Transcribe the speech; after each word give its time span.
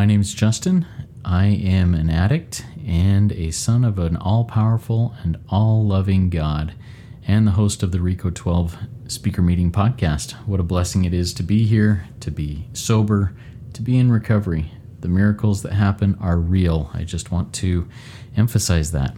My 0.00 0.06
name's 0.06 0.32
Justin. 0.32 0.86
I 1.26 1.44
am 1.48 1.92
an 1.94 2.08
addict 2.08 2.64
and 2.86 3.32
a 3.32 3.50
son 3.50 3.84
of 3.84 3.98
an 3.98 4.16
all 4.16 4.46
powerful 4.46 5.14
and 5.22 5.36
all 5.50 5.84
loving 5.84 6.30
God, 6.30 6.72
and 7.28 7.46
the 7.46 7.50
host 7.50 7.82
of 7.82 7.92
the 7.92 7.98
Reco 7.98 8.34
12 8.34 8.78
Speaker 9.08 9.42
Meeting 9.42 9.70
podcast. 9.70 10.32
What 10.46 10.58
a 10.58 10.62
blessing 10.62 11.04
it 11.04 11.12
is 11.12 11.34
to 11.34 11.42
be 11.42 11.66
here, 11.66 12.06
to 12.20 12.30
be 12.30 12.66
sober, 12.72 13.34
to 13.74 13.82
be 13.82 13.98
in 13.98 14.10
recovery. 14.10 14.72
The 15.00 15.08
miracles 15.08 15.60
that 15.64 15.74
happen 15.74 16.16
are 16.18 16.38
real. 16.38 16.90
I 16.94 17.04
just 17.04 17.30
want 17.30 17.52
to 17.56 17.86
emphasize 18.38 18.92
that. 18.92 19.14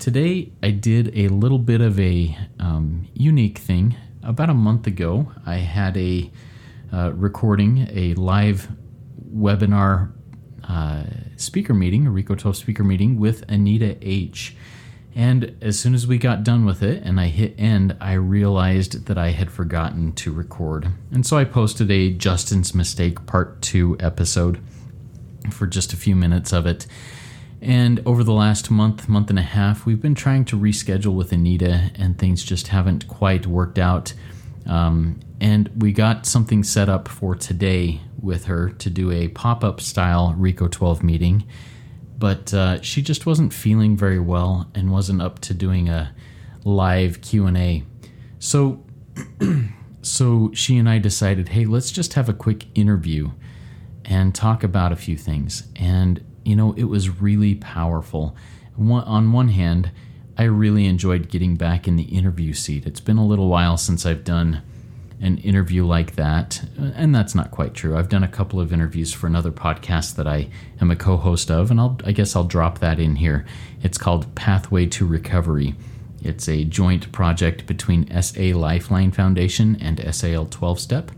Today, 0.00 0.50
I 0.60 0.72
did 0.72 1.16
a 1.16 1.28
little 1.28 1.60
bit 1.60 1.80
of 1.80 2.00
a 2.00 2.36
um, 2.58 3.06
unique 3.14 3.58
thing. 3.58 3.94
About 4.24 4.50
a 4.50 4.54
month 4.54 4.88
ago, 4.88 5.30
I 5.46 5.58
had 5.58 5.96
a 5.96 6.28
uh, 6.92 7.12
recording, 7.12 7.86
a 7.92 8.14
live 8.14 8.68
webinar 9.32 10.12
uh, 10.68 11.04
speaker 11.36 11.74
meeting, 11.74 12.06
a 12.06 12.10
Reco 12.10 12.38
12 12.38 12.56
speaker 12.56 12.84
meeting 12.84 13.18
with 13.18 13.44
Anita 13.48 13.96
H. 14.02 14.56
And 15.14 15.56
as 15.60 15.78
soon 15.78 15.94
as 15.94 16.06
we 16.06 16.18
got 16.18 16.44
done 16.44 16.64
with 16.64 16.82
it 16.82 17.02
and 17.02 17.18
I 17.18 17.26
hit 17.26 17.54
end, 17.58 17.96
I 18.00 18.12
realized 18.12 19.06
that 19.06 19.18
I 19.18 19.30
had 19.30 19.50
forgotten 19.50 20.12
to 20.12 20.32
record. 20.32 20.88
And 21.10 21.26
so 21.26 21.36
I 21.36 21.44
posted 21.44 21.90
a 21.90 22.12
Justin's 22.12 22.74
Mistake 22.74 23.26
Part 23.26 23.60
2 23.62 23.96
episode 23.98 24.60
for 25.50 25.66
just 25.66 25.92
a 25.92 25.96
few 25.96 26.14
minutes 26.14 26.52
of 26.52 26.66
it. 26.66 26.86
And 27.60 28.00
over 28.06 28.22
the 28.22 28.32
last 28.32 28.70
month, 28.70 29.08
month 29.08 29.30
and 29.30 29.38
a 29.38 29.42
half, 29.42 29.84
we've 29.84 30.00
been 30.00 30.14
trying 30.14 30.44
to 30.46 30.56
reschedule 30.56 31.14
with 31.14 31.32
Anita, 31.32 31.90
and 31.96 32.16
things 32.16 32.44
just 32.44 32.68
haven't 32.68 33.08
quite 33.08 33.46
worked 33.46 33.78
out. 33.78 34.14
Um, 34.66 35.18
and 35.40 35.68
we 35.76 35.92
got 35.92 36.26
something 36.26 36.62
set 36.62 36.88
up 36.88 37.08
for 37.08 37.34
today 37.34 38.00
with 38.20 38.46
her 38.46 38.70
to 38.70 38.90
do 38.90 39.10
a 39.10 39.28
pop-up 39.28 39.80
style 39.80 40.34
Reco 40.38 40.70
12 40.70 41.02
meeting, 41.02 41.46
but 42.18 42.52
uh, 42.52 42.80
she 42.82 43.02
just 43.02 43.26
wasn't 43.26 43.52
feeling 43.52 43.96
very 43.96 44.18
well 44.18 44.70
and 44.74 44.90
wasn't 44.90 45.22
up 45.22 45.38
to 45.40 45.54
doing 45.54 45.88
a 45.88 46.14
live 46.64 47.20
Q&A. 47.20 47.84
So 48.38 48.84
so 50.02 50.50
she 50.54 50.78
and 50.78 50.88
I 50.88 50.98
decided, 50.98 51.48
"Hey, 51.50 51.64
let's 51.64 51.90
just 51.90 52.14
have 52.14 52.28
a 52.28 52.32
quick 52.34 52.66
interview 52.74 53.30
and 54.04 54.34
talk 54.34 54.62
about 54.62 54.92
a 54.92 54.96
few 54.96 55.16
things." 55.16 55.64
And 55.76 56.24
you 56.44 56.56
know, 56.56 56.72
it 56.74 56.84
was 56.84 57.20
really 57.20 57.54
powerful. 57.54 58.36
One, 58.76 59.04
on 59.04 59.32
one 59.32 59.48
hand, 59.48 59.90
I 60.36 60.44
really 60.44 60.86
enjoyed 60.86 61.28
getting 61.28 61.56
back 61.56 61.88
in 61.88 61.96
the 61.96 62.04
interview 62.04 62.52
seat. 62.52 62.86
It's 62.86 63.00
been 63.00 63.18
a 63.18 63.26
little 63.26 63.48
while 63.48 63.76
since 63.76 64.06
I've 64.06 64.24
done 64.24 64.62
an 65.20 65.38
interview 65.38 65.84
like 65.84 66.14
that. 66.16 66.62
And 66.76 67.14
that's 67.14 67.34
not 67.34 67.50
quite 67.50 67.74
true. 67.74 67.96
I've 67.96 68.08
done 68.08 68.22
a 68.22 68.28
couple 68.28 68.60
of 68.60 68.72
interviews 68.72 69.12
for 69.12 69.26
another 69.26 69.50
podcast 69.50 70.16
that 70.16 70.26
I 70.26 70.48
am 70.80 70.90
a 70.90 70.96
co 70.96 71.16
host 71.16 71.50
of, 71.50 71.70
and 71.70 71.80
I'll, 71.80 71.98
I 72.04 72.12
guess 72.12 72.36
I'll 72.36 72.44
drop 72.44 72.78
that 72.78 73.00
in 73.00 73.16
here. 73.16 73.46
It's 73.82 73.98
called 73.98 74.34
Pathway 74.34 74.86
to 74.86 75.06
Recovery. 75.06 75.74
It's 76.22 76.48
a 76.48 76.64
joint 76.64 77.10
project 77.12 77.66
between 77.66 78.10
SA 78.22 78.52
Lifeline 78.54 79.12
Foundation 79.12 79.76
and 79.80 80.02
SAL 80.14 80.46
12 80.46 80.80
Step. 80.80 81.10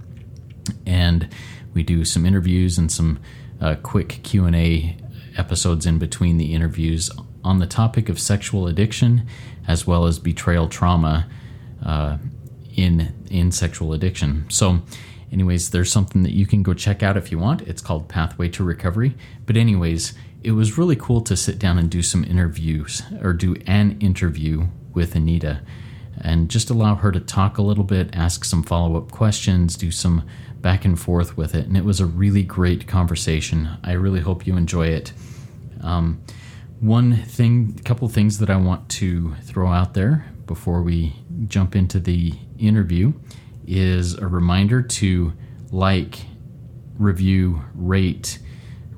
And 0.87 1.29
we 1.73 1.83
do 1.83 2.05
some 2.05 2.27
interviews 2.27 2.79
and 2.79 2.91
some 2.91 3.19
uh, 3.61 3.77
quick 3.83 4.21
Q&A 4.23 4.97
episodes 5.37 5.87
in 5.87 5.99
between 5.99 6.39
the 6.39 6.55
interviews 6.55 7.11
on 7.43 7.59
the 7.59 7.67
topic 7.67 8.09
of 8.09 8.19
sexual 8.19 8.67
addiction 8.67 9.27
as 9.67 9.87
well 9.87 10.07
as 10.07 10.19
betrayal 10.19 10.69
trauma. 10.69 11.29
Uh, 11.85 12.19
in 12.77 13.15
in 13.31 13.53
sexual 13.53 13.93
addiction. 13.93 14.47
So, 14.49 14.83
anyways, 15.33 15.71
there's 15.71 15.93
something 15.93 16.23
that 16.23 16.33
you 16.33 16.47
can 16.47 16.63
go 16.63 16.75
check 16.75 17.03
out 17.03 17.17
if 17.17 17.31
you 17.31 17.39
want. 17.39 17.63
It's 17.63 17.83
called 17.83 18.09
Pathway 18.09 18.49
to 18.51 18.65
Recovery. 18.65 19.15
But 19.47 19.57
anyways, 19.57 20.15
it 20.43 20.53
was 20.53 20.79
really 20.79 20.97
cool 20.97 21.21
to 21.23 21.37
sit 21.37 21.59
down 21.59 21.79
and 21.79 21.91
do 21.91 22.03
some 22.03 22.25
interviews 22.25 23.03
or 23.23 23.33
do 23.33 23.57
an 23.67 23.99
interview 24.01 24.67
with 24.95 25.15
Anita 25.15 25.61
and 26.23 26.51
just 26.51 26.71
allow 26.71 26.95
her 26.97 27.13
to 27.13 27.21
talk 27.21 27.59
a 27.59 27.63
little 27.63 27.85
bit, 27.85 28.15
ask 28.15 28.45
some 28.45 28.63
follow-up 28.63 29.11
questions, 29.11 29.77
do 29.77 29.91
some 29.91 30.27
back 30.61 30.85
and 30.85 31.01
forth 31.01 31.37
with 31.37 31.55
it. 31.55 31.67
And 31.67 31.77
it 31.77 31.85
was 31.85 32.01
a 32.01 32.07
really 32.07 32.43
great 32.43 32.87
conversation. 32.87 33.71
I 33.83 33.93
really 33.93 34.21
hope 34.21 34.47
you 34.47 34.57
enjoy 34.57 34.89
it. 34.89 35.13
Um, 35.81 36.23
one 36.81 37.17
thing, 37.17 37.77
a 37.79 37.83
couple 37.83 38.09
things 38.09 38.39
that 38.39 38.51
I 38.51 38.57
want 38.57 38.89
to 38.91 39.35
throw 39.43 39.71
out 39.71 39.95
there 39.95 40.27
before 40.47 40.83
we 40.83 41.15
jump 41.47 41.77
into 41.77 42.01
the 42.01 42.35
interview 42.61 43.13
is 43.67 44.15
a 44.15 44.27
reminder 44.27 44.83
to 44.83 45.33
like, 45.71 46.19
review, 46.99 47.63
rate 47.75 48.39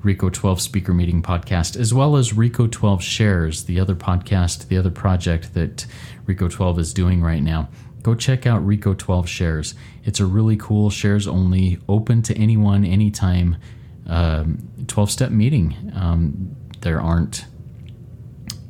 Reco 0.03 0.31
12 0.31 0.59
Speaker 0.59 0.93
Meeting 0.93 1.23
podcast, 1.23 1.77
as 1.77 1.93
well 1.93 2.17
as 2.17 2.33
Reco 2.33 2.69
12 2.69 3.01
Shares, 3.01 3.63
the 3.63 3.79
other 3.79 3.95
podcast, 3.95 4.67
the 4.67 4.77
other 4.77 4.91
project 4.91 5.53
that 5.53 5.85
Reco 6.25 6.51
12 6.51 6.79
is 6.79 6.93
doing 6.93 7.21
right 7.21 7.41
now. 7.41 7.69
Go 8.01 8.13
check 8.13 8.45
out 8.45 8.65
Reco 8.67 8.97
12 8.97 9.29
Shares. 9.29 9.75
It's 10.03 10.19
a 10.19 10.25
really 10.25 10.57
cool 10.57 10.89
shares 10.89 11.25
only, 11.25 11.79
open 11.87 12.21
to 12.23 12.37
anyone, 12.37 12.83
anytime, 12.83 13.55
12 14.05 14.97
um, 14.97 15.07
step 15.07 15.31
meeting. 15.31 15.93
Um, 15.95 16.57
there 16.81 16.99
aren't 16.99 17.45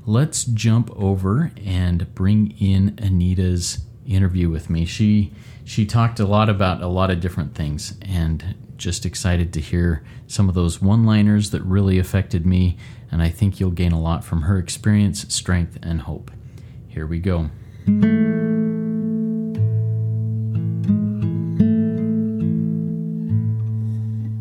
let's 0.09 0.43
jump 0.43 0.89
over 0.95 1.51
and 1.63 2.15
bring 2.15 2.55
in 2.59 2.97
Anita's 2.97 3.85
interview 4.07 4.49
with 4.49 4.67
me. 4.67 4.83
She 4.83 5.31
she 5.63 5.85
talked 5.85 6.19
a 6.19 6.25
lot 6.25 6.49
about 6.49 6.81
a 6.81 6.87
lot 6.87 7.11
of 7.11 7.19
different 7.19 7.53
things 7.53 7.93
and 8.01 8.55
just 8.75 9.05
excited 9.05 9.53
to 9.53 9.61
hear 9.61 10.03
some 10.25 10.49
of 10.49 10.55
those 10.55 10.81
one-liners 10.81 11.51
that 11.51 11.61
really 11.61 11.99
affected 11.99 12.43
me 12.43 12.75
and 13.11 13.21
I 13.21 13.29
think 13.29 13.59
you'll 13.59 13.69
gain 13.69 13.91
a 13.91 14.01
lot 14.01 14.23
from 14.23 14.43
her 14.43 14.57
experience, 14.57 15.31
strength 15.31 15.77
and 15.83 16.01
hope. 16.01 16.31
Here 16.87 17.05
we 17.05 17.19
go. 17.19 17.51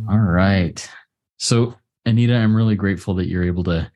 All 0.08 0.18
right. 0.18 0.90
So, 1.36 1.74
Anita, 2.06 2.34
I'm 2.34 2.56
really 2.56 2.74
grateful 2.74 3.12
that 3.14 3.26
you're 3.26 3.44
able 3.44 3.64
to 3.64 3.90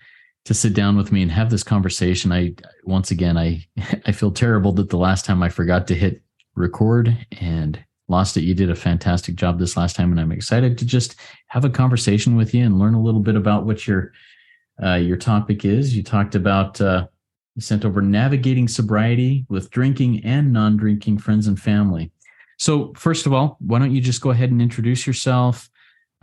to 0.44 0.54
sit 0.54 0.75
down 0.75 0.97
with 0.97 1.12
me 1.12 1.22
and 1.22 1.30
have 1.30 1.50
this 1.50 1.62
conversation. 1.62 2.32
I 2.32 2.54
once 2.84 3.10
again, 3.10 3.36
I 3.36 3.64
I 4.06 4.12
feel 4.12 4.30
terrible 4.30 4.72
that 4.72 4.91
the 4.91 4.98
last 4.98 5.25
time 5.25 5.42
I 5.42 5.48
forgot 5.48 5.86
to 5.88 5.94
hit 5.94 6.22
record 6.54 7.16
and 7.41 7.82
lost 8.08 8.36
it. 8.36 8.42
You 8.42 8.54
did 8.54 8.70
a 8.70 8.75
fantastic 8.75 9.36
job 9.36 9.58
this 9.58 9.76
last 9.76 9.97
time, 9.97 10.10
and 10.10 10.20
I'm 10.20 10.32
excited 10.32 10.78
to 10.78 10.86
just 10.86 11.16
have 11.48 11.64
a 11.64 11.70
conversation 11.70 12.36
with 12.36 12.54
you 12.54 12.64
and 12.64 12.78
learn 12.78 12.94
a 12.94 13.03
little 13.03 13.20
bit 13.20 13.36
about 13.36 13.64
what 13.66 13.86
your 13.86 14.12
uh, 14.82 14.94
your 14.94 15.16
topic 15.16 15.64
is. 15.64 15.97
You 15.97 16.03
talked 16.03 16.34
about 16.34 16.80
uh, 16.80 17.06
you 17.54 17.62
sent 17.62 17.84
over 17.84 18.00
navigating 18.00 18.68
sobriety 18.68 19.47
with 19.48 19.71
drinking 19.71 20.24
and 20.24 20.53
non-drinking 20.53 21.18
friends 21.18 21.47
and 21.47 21.59
family. 21.59 22.10
So, 22.59 22.92
first 22.97 23.27
of 23.27 23.33
all, 23.33 23.56
why 23.60 23.78
don't 23.78 23.94
you 23.94 24.00
just 24.00 24.21
go 24.21 24.30
ahead 24.30 24.50
and 24.50 24.62
introduce 24.62 25.06
yourself? 25.06 25.68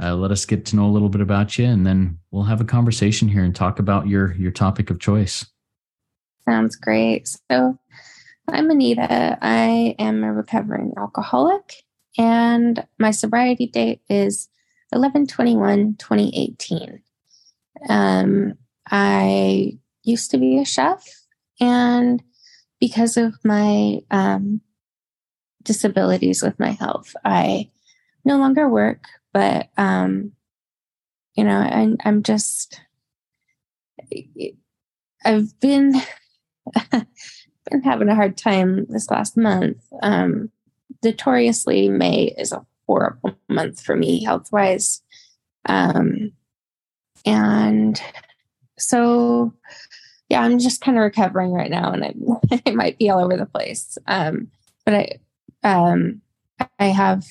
Uh, 0.02 0.16
let 0.16 0.32
us 0.32 0.46
get 0.46 0.66
to 0.66 0.76
know 0.76 0.86
a 0.86 0.92
little 0.92 1.10
bit 1.10 1.22
about 1.22 1.58
you, 1.58 1.66
and 1.66 1.86
then 1.86 2.18
we'll 2.32 2.44
have 2.44 2.62
a 2.62 2.66
conversation 2.66 3.28
here 3.28 3.44
and 3.44 3.56
talk 3.56 3.80
about 3.80 4.08
your 4.08 4.34
your 4.34 4.52
topic 4.52 4.90
of 4.90 5.00
choice. 5.00 5.46
Sounds 6.46 6.76
great. 6.78 7.28
So, 7.52 7.78
I'm 8.48 8.70
Anita. 8.70 9.38
I 9.42 9.96
am 10.00 10.24
a 10.24 10.32
recovering 10.32 10.94
alcoholic, 10.98 11.84
and 12.18 12.86
my 12.98 13.12
sobriety 13.12 13.68
date 13.68 14.02
is 14.10 14.48
11 14.94 15.28
21 15.28 15.96
2018. 15.98 17.02
Um, 17.90 18.54
I 18.90 19.78
used 20.04 20.32
to 20.32 20.38
be 20.38 20.60
a 20.60 20.66
chef, 20.66 21.06
and 21.60 22.24
because 22.80 23.18
of 23.18 23.36
my 23.44 24.00
um, 24.12 24.62
disabilities 25.64 26.42
with 26.42 26.58
my 26.58 26.72
health, 26.72 27.14
I 27.26 27.70
no 28.24 28.38
longer 28.38 28.70
work, 28.70 29.06
but 29.34 29.70
um 29.78 30.32
you 31.36 31.44
know 31.44 31.58
I, 31.58 31.96
i'm 32.06 32.24
just 32.24 32.82
i've 35.26 35.60
been 35.60 35.94
been 36.92 37.84
having 37.84 38.10
a 38.10 38.16
hard 38.16 38.38
time 38.38 38.86
this 38.90 39.10
last 39.10 39.38
month 39.38 39.78
um 40.02 40.52
notoriously, 41.04 41.90
May 41.90 42.34
is 42.38 42.52
a 42.52 42.66
horrible 42.88 43.36
month 43.48 43.82
for 43.82 43.96
me 43.96 44.24
health 44.24 44.52
wise. 44.52 45.02
Um, 45.66 46.32
and 47.26 48.02
so, 48.78 49.54
yeah, 50.30 50.42
I'm 50.42 50.60
just 50.60 50.82
kind 50.82 50.98
of 50.98 51.04
recovering 51.04 51.52
right 51.52 51.72
now, 51.72 51.92
and 51.92 52.04
I, 52.66 52.72
might 52.72 52.98
be 52.98 53.10
all 53.10 53.20
over 53.20 53.38
the 53.38 53.46
place. 53.46 53.98
Um, 54.08 54.50
but 54.86 54.94
I, 54.94 55.20
um, 55.64 56.22
I 56.80 56.86
have 56.86 57.26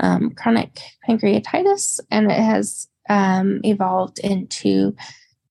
um, 0.00 0.30
chronic 0.30 0.80
pancreatitis, 1.08 2.00
and 2.10 2.30
it 2.30 2.38
has 2.38 2.88
um, 3.08 3.60
evolved 3.62 4.18
into 4.18 4.94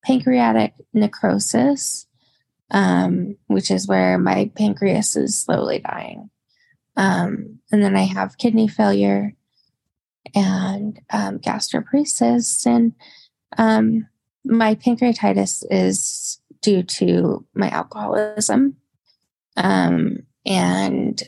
pancreatic 0.04 0.74
necrosis, 0.94 2.07
um, 2.72 3.36
which 3.48 3.72
is 3.72 3.88
where 3.88 4.18
my 4.18 4.51
pancreas 4.56 5.16
is 5.16 5.38
slowly 5.42 5.80
dying. 5.80 6.30
Um, 6.98 7.60
and 7.72 7.81
then 7.81 7.96
I 7.96 8.04
have 8.04 8.38
kidney 8.38 8.68
failure 8.68 9.34
and 10.36 11.00
um, 11.12 11.40
gastroparesis. 11.40 12.66
And 12.66 12.94
um, 13.57 14.07
my 14.44 14.75
pancreatitis 14.75 15.63
is 15.69 16.42
due 16.62 16.84
to 16.84 17.45
my 17.54 17.69
alcoholism. 17.69 18.75
And 20.50 21.22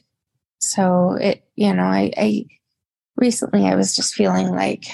so 0.59 1.13
it, 1.13 1.43
you 1.55 1.73
know, 1.73 1.83
I, 1.83 2.11
I 2.17 2.45
recently 3.15 3.65
I 3.65 3.75
was 3.75 3.95
just 3.95 4.13
feeling 4.13 4.49
like, 4.49 4.85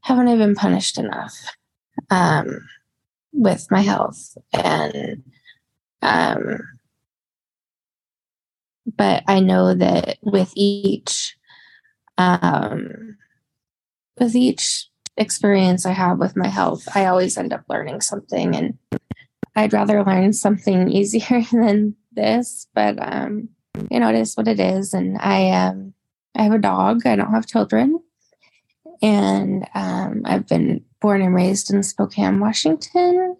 haven't 0.00 0.28
I 0.28 0.36
been 0.36 0.54
punished 0.54 0.98
enough 0.98 1.34
um, 2.10 2.68
with 3.32 3.66
my 3.70 3.80
health? 3.80 4.36
And, 4.52 5.22
um, 6.02 6.58
but 8.96 9.22
I 9.26 9.40
know 9.40 9.74
that 9.74 10.18
with 10.22 10.52
each, 10.54 11.36
um, 12.18 13.16
with 14.18 14.36
each 14.36 14.88
experience 15.16 15.86
I 15.86 15.92
have 15.92 16.18
with 16.18 16.36
my 16.36 16.48
health, 16.48 16.86
I 16.94 17.06
always 17.06 17.36
end 17.38 17.52
up 17.52 17.64
learning 17.68 18.00
something, 18.00 18.54
and 18.54 18.78
I'd 19.56 19.72
rather 19.72 20.04
learn 20.04 20.32
something 20.32 20.88
easier 20.92 21.42
than 21.52 21.96
this. 22.12 22.66
But 22.74 22.96
um, 23.00 23.48
you 23.90 24.00
know, 24.00 24.08
it 24.08 24.16
is 24.16 24.34
what 24.34 24.48
it 24.48 24.60
is. 24.60 24.94
And 24.94 25.18
I, 25.18 25.50
um, 25.50 25.94
I 26.34 26.42
have 26.42 26.52
a 26.52 26.58
dog. 26.58 27.06
I 27.06 27.16
don't 27.16 27.32
have 27.32 27.46
children, 27.46 28.00
and 29.02 29.68
um, 29.74 30.22
I've 30.24 30.46
been 30.46 30.84
born 31.00 31.22
and 31.22 31.34
raised 31.34 31.72
in 31.72 31.82
Spokane, 31.82 32.40
Washington. 32.40 33.36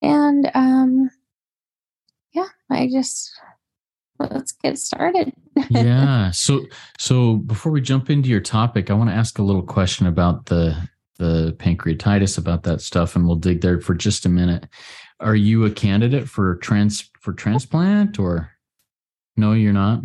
And 0.00 0.50
um, 0.54 1.10
yeah, 2.32 2.48
I 2.70 2.88
just 2.90 3.32
let's 4.18 4.52
get 4.52 4.78
started. 4.78 5.32
yeah. 5.70 6.30
So, 6.30 6.64
so 6.98 7.36
before 7.36 7.72
we 7.72 7.80
jump 7.80 8.10
into 8.10 8.28
your 8.28 8.40
topic, 8.40 8.90
I 8.90 8.94
want 8.94 9.10
to 9.10 9.16
ask 9.16 9.38
a 9.38 9.42
little 9.42 9.62
question 9.62 10.06
about 10.06 10.46
the 10.46 10.76
the 11.18 11.54
pancreatitis, 11.58 12.38
about 12.38 12.64
that 12.64 12.80
stuff, 12.80 13.14
and 13.14 13.26
we'll 13.26 13.36
dig 13.36 13.60
there 13.60 13.80
for 13.80 13.94
just 13.94 14.26
a 14.26 14.28
minute. 14.28 14.66
Are 15.20 15.36
you 15.36 15.64
a 15.64 15.70
candidate 15.70 16.28
for 16.28 16.56
trans 16.56 17.10
for 17.20 17.32
transplant 17.32 18.18
or? 18.18 18.50
No, 19.36 19.52
you're 19.52 19.72
not. 19.72 20.02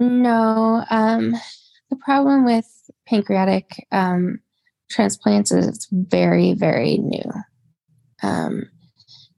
No. 0.00 0.84
Um, 0.90 1.34
the 1.90 1.96
problem 1.96 2.44
with 2.44 2.66
pancreatic 3.06 3.86
um, 3.92 4.40
transplants 4.90 5.52
is 5.52 5.66
it's 5.66 5.88
very, 5.90 6.54
very 6.54 6.98
new. 6.98 7.30
Um, 8.22 8.70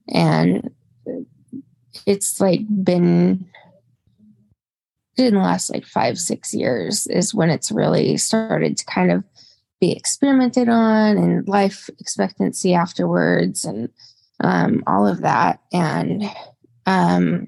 and 0.07 0.69
it's 2.05 2.39
like 2.39 2.61
been 2.83 3.45
in 5.17 5.33
the 5.33 5.39
last 5.39 5.73
like 5.73 5.85
five, 5.85 6.17
six 6.17 6.53
years 6.53 7.07
is 7.07 7.33
when 7.33 7.49
it's 7.49 7.71
really 7.71 8.17
started 8.17 8.77
to 8.77 8.85
kind 8.85 9.11
of 9.11 9.23
be 9.79 9.91
experimented 9.91 10.69
on 10.69 11.17
and 11.17 11.47
life 11.47 11.89
expectancy 11.99 12.73
afterwards 12.73 13.65
and 13.65 13.89
um, 14.41 14.83
all 14.87 15.07
of 15.07 15.21
that. 15.21 15.59
And 15.71 16.23
um, 16.85 17.47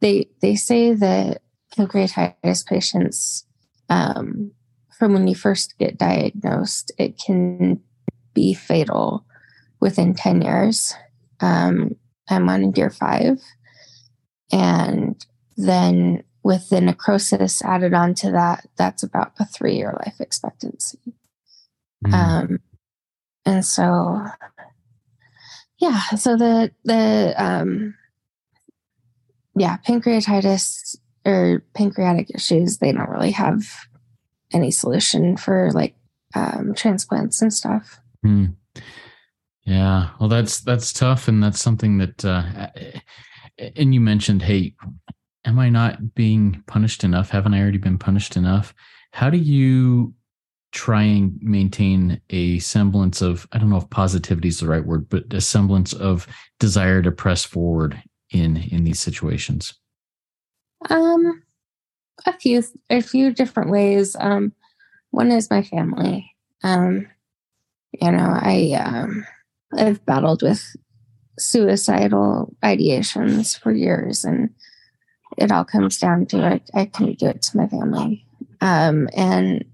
they 0.00 0.28
they 0.40 0.54
say 0.54 0.94
that 0.94 1.42
pancreatitis 1.76 2.66
patients 2.66 3.46
um, 3.88 4.52
from 4.98 5.12
when 5.12 5.28
you 5.28 5.34
first 5.34 5.78
get 5.78 5.98
diagnosed 5.98 6.92
it 6.98 7.18
can 7.18 7.80
be 8.34 8.54
fatal 8.54 9.24
within 9.80 10.14
10 10.14 10.42
years. 10.42 10.94
Um, 11.40 11.96
i'm 12.30 12.48
on 12.48 12.72
year 12.74 12.90
five. 12.90 13.40
And 14.52 15.24
then 15.56 16.22
with 16.42 16.68
the 16.68 16.80
necrosis 16.80 17.62
added 17.62 17.94
on 17.94 18.14
to 18.14 18.30
that 18.30 18.66
that's 18.76 19.02
about 19.02 19.32
a 19.38 19.44
three 19.44 19.74
year 19.76 19.94
life 20.04 20.20
expectancy. 20.20 20.98
Mm. 22.06 22.14
um, 22.14 22.58
and 23.44 23.64
so 23.64 24.24
yeah 25.78 26.00
so 26.16 26.36
the 26.36 26.70
the 26.84 27.34
um, 27.36 27.94
yeah, 29.58 29.78
pancreatitis 29.78 30.96
or 31.24 31.64
pancreatic 31.74 32.30
issues, 32.34 32.78
they 32.78 32.92
don't 32.92 33.10
really 33.10 33.32
have 33.32 33.66
any 34.52 34.70
solution 34.70 35.36
for 35.36 35.70
like 35.72 35.94
um, 36.34 36.74
transplants 36.74 37.42
and 37.42 37.52
stuff. 37.52 38.00
Hmm. 38.22 38.46
Yeah, 39.64 40.10
well, 40.18 40.28
that's 40.30 40.60
that's 40.60 40.92
tough, 40.92 41.28
and 41.28 41.42
that's 41.42 41.60
something 41.60 41.98
that. 41.98 42.24
Uh, 42.24 42.68
and 43.76 43.92
you 43.92 44.00
mentioned, 44.00 44.40
hey, 44.42 44.74
am 45.44 45.58
I 45.58 45.68
not 45.68 46.14
being 46.14 46.62
punished 46.66 47.04
enough? 47.04 47.30
Haven't 47.30 47.54
I 47.54 47.60
already 47.60 47.78
been 47.78 47.98
punished 47.98 48.36
enough? 48.36 48.72
How 49.12 49.30
do 49.30 49.36
you 49.36 50.14
try 50.72 51.02
and 51.02 51.38
maintain 51.42 52.20
a 52.30 52.58
semblance 52.60 53.20
of 53.20 53.48
I 53.52 53.58
don't 53.58 53.70
know 53.70 53.78
if 53.78 53.90
positivity 53.90 54.48
is 54.48 54.60
the 54.60 54.68
right 54.68 54.84
word, 54.84 55.08
but 55.08 55.32
a 55.32 55.40
semblance 55.40 55.92
of 55.92 56.26
desire 56.58 57.02
to 57.02 57.10
press 57.10 57.44
forward 57.44 58.00
in 58.30 58.56
in 58.56 58.84
these 58.84 59.00
situations? 59.00 59.74
Um, 60.90 61.42
a 62.26 62.32
few 62.32 62.62
a 62.90 63.00
few 63.00 63.32
different 63.32 63.70
ways. 63.70 64.16
Um, 64.18 64.52
one 65.10 65.30
is 65.30 65.50
my 65.50 65.62
family. 65.62 66.34
Um, 66.62 67.06
you 68.00 68.10
know, 68.10 68.30
I 68.34 68.72
um, 68.84 69.26
I've 69.76 70.04
battled 70.04 70.42
with 70.42 70.64
suicidal 71.38 72.54
ideations 72.62 73.58
for 73.58 73.72
years, 73.72 74.24
and 74.24 74.50
it 75.36 75.52
all 75.52 75.64
comes 75.64 75.98
down 75.98 76.26
to 76.26 76.54
it. 76.54 76.70
I 76.74 76.86
can't 76.86 77.18
do 77.18 77.26
it 77.26 77.42
to 77.42 77.56
my 77.56 77.66
family. 77.68 78.24
Um, 78.60 79.08
and 79.14 79.64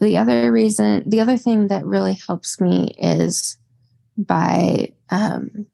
the 0.00 0.16
other 0.16 0.52
reason, 0.52 1.08
the 1.08 1.20
other 1.20 1.36
thing 1.36 1.68
that 1.68 1.84
really 1.84 2.18
helps 2.26 2.60
me 2.60 2.94
is 2.98 3.56
by 4.16 4.92
um, 5.10 5.66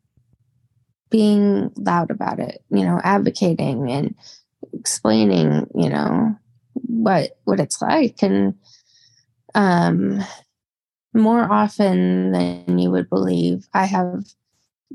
being 1.10 1.70
loud 1.76 2.10
about 2.10 2.38
it, 2.38 2.62
you 2.70 2.84
know, 2.84 3.00
advocating 3.04 3.90
and 3.90 4.14
explaining, 4.72 5.66
you 5.74 5.88
know, 5.88 6.34
what 6.74 7.38
what 7.44 7.60
it's 7.60 7.82
like. 7.82 8.22
And 8.22 8.54
um 9.54 10.20
more 11.12 11.50
often 11.50 12.30
than 12.30 12.78
you 12.78 12.88
would 12.88 13.10
believe 13.10 13.66
i 13.74 13.84
have 13.84 14.22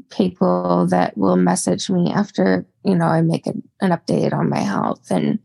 people 0.10 0.88
that 0.88 1.18
will 1.18 1.36
message 1.36 1.90
me 1.90 2.10
after 2.10 2.66
you 2.86 2.96
know 2.96 3.06
i 3.06 3.22
make 3.22 3.46
a, 3.48 3.54
an 3.82 3.92
update 3.92 4.32
on 4.32 4.50
my 4.50 4.60
health 4.60 5.12
and 5.12 5.40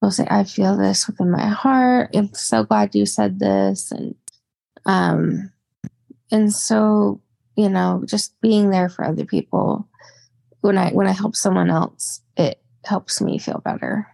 will 0.00 0.10
say 0.10 0.26
i 0.30 0.44
feel 0.44 0.76
this 0.76 1.06
within 1.06 1.30
my 1.30 1.46
heart. 1.46 2.10
I'm 2.14 2.32
so 2.34 2.64
glad 2.64 2.94
you 2.94 3.06
said 3.06 3.38
this. 3.38 3.90
And 3.90 4.14
um 4.84 5.50
and 6.30 6.52
so 6.52 7.20
you 7.56 7.68
know 7.68 8.02
just 8.06 8.40
being 8.40 8.70
there 8.70 8.88
for 8.88 9.04
other 9.04 9.24
people 9.24 9.88
when 10.66 10.76
I 10.76 10.90
when 10.90 11.06
I 11.06 11.12
help 11.12 11.36
someone 11.36 11.70
else, 11.70 12.20
it 12.36 12.60
helps 12.84 13.20
me 13.20 13.38
feel 13.38 13.62
better. 13.64 14.06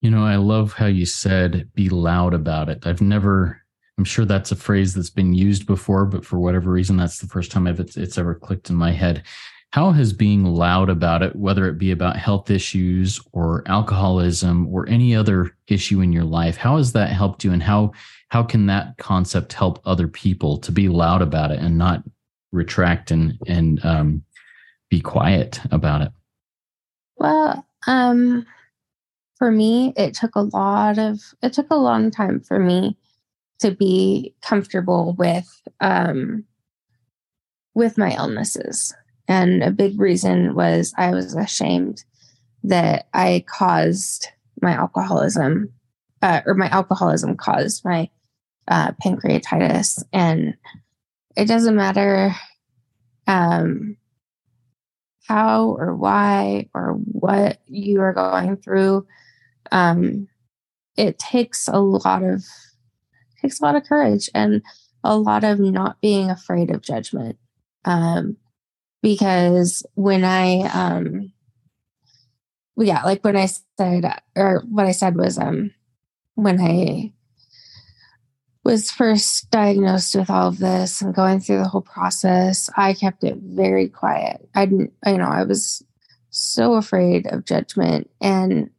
You 0.00 0.10
know, 0.10 0.24
I 0.24 0.36
love 0.36 0.72
how 0.72 0.86
you 0.86 1.06
said 1.06 1.70
be 1.74 1.88
loud 1.88 2.34
about 2.34 2.68
it. 2.68 2.86
I've 2.86 3.00
never 3.00 3.62
I'm 3.98 4.04
sure 4.04 4.24
that's 4.24 4.52
a 4.52 4.56
phrase 4.56 4.94
that's 4.94 5.10
been 5.10 5.32
used 5.32 5.66
before, 5.66 6.04
but 6.04 6.24
for 6.24 6.38
whatever 6.38 6.70
reason, 6.70 6.96
that's 6.96 7.18
the 7.18 7.26
first 7.26 7.50
time 7.50 7.66
it's, 7.66 7.96
it's 7.96 8.18
ever 8.18 8.34
clicked 8.34 8.68
in 8.68 8.76
my 8.76 8.92
head. 8.92 9.22
How 9.70 9.90
has 9.92 10.12
being 10.12 10.44
loud 10.44 10.90
about 10.90 11.22
it, 11.22 11.34
whether 11.34 11.66
it 11.66 11.78
be 11.78 11.90
about 11.90 12.16
health 12.16 12.50
issues 12.50 13.20
or 13.32 13.62
alcoholism 13.66 14.68
or 14.68 14.88
any 14.88 15.14
other 15.14 15.56
issue 15.66 16.00
in 16.00 16.12
your 16.12 16.24
life, 16.24 16.56
how 16.56 16.76
has 16.76 16.92
that 16.92 17.10
helped 17.10 17.44
you, 17.44 17.52
and 17.52 17.62
how 17.62 17.92
how 18.28 18.42
can 18.42 18.66
that 18.66 18.96
concept 18.98 19.52
help 19.52 19.80
other 19.84 20.08
people 20.08 20.58
to 20.58 20.72
be 20.72 20.88
loud 20.88 21.20
about 21.20 21.50
it 21.50 21.58
and 21.58 21.76
not 21.76 22.02
retract 22.52 23.10
and 23.10 23.38
and 23.46 23.84
um, 23.84 24.22
be 24.90 25.00
quiet 25.00 25.60
about 25.70 26.02
it? 26.02 26.12
Well, 27.16 27.66
um, 27.86 28.46
for 29.38 29.50
me, 29.50 29.92
it 29.96 30.14
took 30.14 30.34
a 30.34 30.42
lot 30.42 30.98
of, 30.98 31.20
it 31.42 31.52
took 31.52 31.70
a 31.70 31.76
long 31.76 32.10
time 32.10 32.40
for 32.40 32.58
me 32.58 32.96
to 33.58 33.70
be 33.70 34.34
comfortable 34.42 35.14
with, 35.18 35.62
um, 35.80 36.44
with 37.74 37.98
my 37.98 38.14
illnesses. 38.14 38.94
And 39.28 39.62
a 39.62 39.70
big 39.70 39.98
reason 39.98 40.54
was 40.54 40.94
I 40.96 41.10
was 41.10 41.34
ashamed 41.34 42.04
that 42.64 43.08
I 43.12 43.44
caused 43.46 44.28
my 44.62 44.72
alcoholism, 44.72 45.72
uh, 46.22 46.40
or 46.46 46.54
my 46.54 46.68
alcoholism 46.68 47.36
caused 47.36 47.84
my 47.84 48.08
uh, 48.68 48.92
pancreatitis. 49.04 50.02
And 50.12 50.54
it 51.36 51.46
doesn't 51.46 51.76
matter 51.76 52.34
um, 53.26 53.96
how 55.26 55.76
or 55.78 55.94
why 55.94 56.68
or 56.74 56.92
what 56.92 57.60
you 57.66 58.00
are 58.00 58.12
going 58.12 58.56
through. 58.56 59.06
Um, 59.72 60.28
it 60.96 61.18
takes 61.18 61.68
a 61.68 61.78
lot 61.78 62.22
of 62.22 62.44
takes 63.40 63.60
a 63.60 63.62
lot 63.62 63.76
of 63.76 63.84
courage 63.84 64.30
and 64.34 64.62
a 65.04 65.16
lot 65.16 65.44
of 65.44 65.58
not 65.60 66.00
being 66.00 66.30
afraid 66.30 66.70
of 66.70 66.82
judgment. 66.82 67.38
Um, 67.84 68.36
because 69.02 69.84
when 69.94 70.24
I 70.24 70.62
um, 70.72 71.32
yeah, 72.76 73.02
like 73.04 73.24
when 73.24 73.36
I 73.36 73.46
said, 73.46 74.04
or 74.34 74.62
what 74.68 74.86
I 74.86 74.92
said 74.92 75.16
was, 75.16 75.38
um, 75.38 75.72
when 76.34 76.60
I 76.60 77.12
was 78.66 78.90
first 78.90 79.50
diagnosed 79.50 80.16
with 80.16 80.28
all 80.28 80.48
of 80.48 80.58
this 80.58 81.00
and 81.00 81.14
going 81.14 81.38
through 81.40 81.58
the 81.58 81.68
whole 81.68 81.82
process, 81.82 82.68
I 82.76 82.94
kept 82.94 83.22
it 83.22 83.36
very 83.38 83.88
quiet. 83.88 84.46
I 84.54 84.66
didn't, 84.66 84.92
you 85.06 85.18
know, 85.18 85.28
I 85.28 85.44
was 85.44 85.84
so 86.30 86.74
afraid 86.74 87.26
of 87.28 87.44
judgment. 87.44 88.10
And 88.20 88.70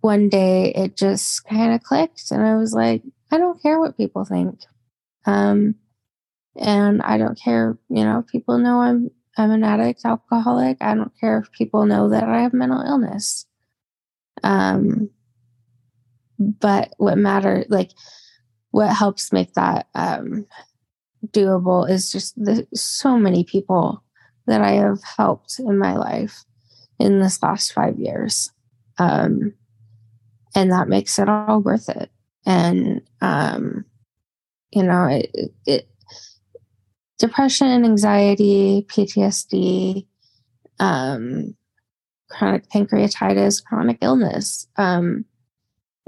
one 0.00 0.28
day 0.28 0.72
it 0.74 0.96
just 0.96 1.44
kind 1.44 1.72
of 1.72 1.82
clicked, 1.84 2.30
and 2.32 2.42
I 2.42 2.56
was 2.56 2.72
like, 2.72 3.02
I 3.30 3.38
don't 3.38 3.62
care 3.62 3.78
what 3.78 3.96
people 3.96 4.24
think. 4.24 4.58
Um, 5.24 5.76
and 6.56 7.00
I 7.02 7.16
don't 7.16 7.38
care, 7.38 7.78
you 7.88 8.04
know, 8.04 8.24
people 8.30 8.58
know 8.58 8.80
I'm 8.80 9.10
I'm 9.36 9.50
an 9.50 9.64
addict, 9.64 10.04
alcoholic. 10.04 10.78
I 10.80 10.94
don't 10.94 11.12
care 11.20 11.38
if 11.38 11.52
people 11.52 11.86
know 11.86 12.08
that 12.08 12.24
I 12.24 12.42
have 12.42 12.54
mental 12.54 12.80
illness. 12.80 13.46
Um, 14.42 15.10
but 16.38 16.94
what 16.96 17.18
matters, 17.18 17.66
like, 17.68 17.90
what 18.76 18.94
helps 18.94 19.32
make 19.32 19.54
that 19.54 19.86
um, 19.94 20.44
doable 21.28 21.88
is 21.88 22.12
just 22.12 22.36
the 22.36 22.66
so 22.74 23.16
many 23.16 23.42
people 23.42 24.02
that 24.46 24.60
I 24.60 24.72
have 24.72 25.02
helped 25.02 25.58
in 25.58 25.78
my 25.78 25.96
life 25.96 26.44
in 26.98 27.18
this 27.18 27.42
last 27.42 27.72
five 27.72 27.98
years. 27.98 28.52
Um, 28.98 29.54
and 30.54 30.70
that 30.72 30.90
makes 30.90 31.18
it 31.18 31.26
all 31.26 31.62
worth 31.62 31.88
it. 31.88 32.10
And, 32.44 33.00
um, 33.22 33.86
you 34.72 34.82
know, 34.82 35.06
it, 35.06 35.30
it, 35.64 35.88
depression, 37.18 37.82
anxiety, 37.82 38.86
PTSD, 38.90 40.06
um, 40.80 41.56
chronic 42.28 42.68
pancreatitis, 42.68 43.64
chronic 43.64 43.96
illness. 44.02 44.68
Um, 44.76 45.24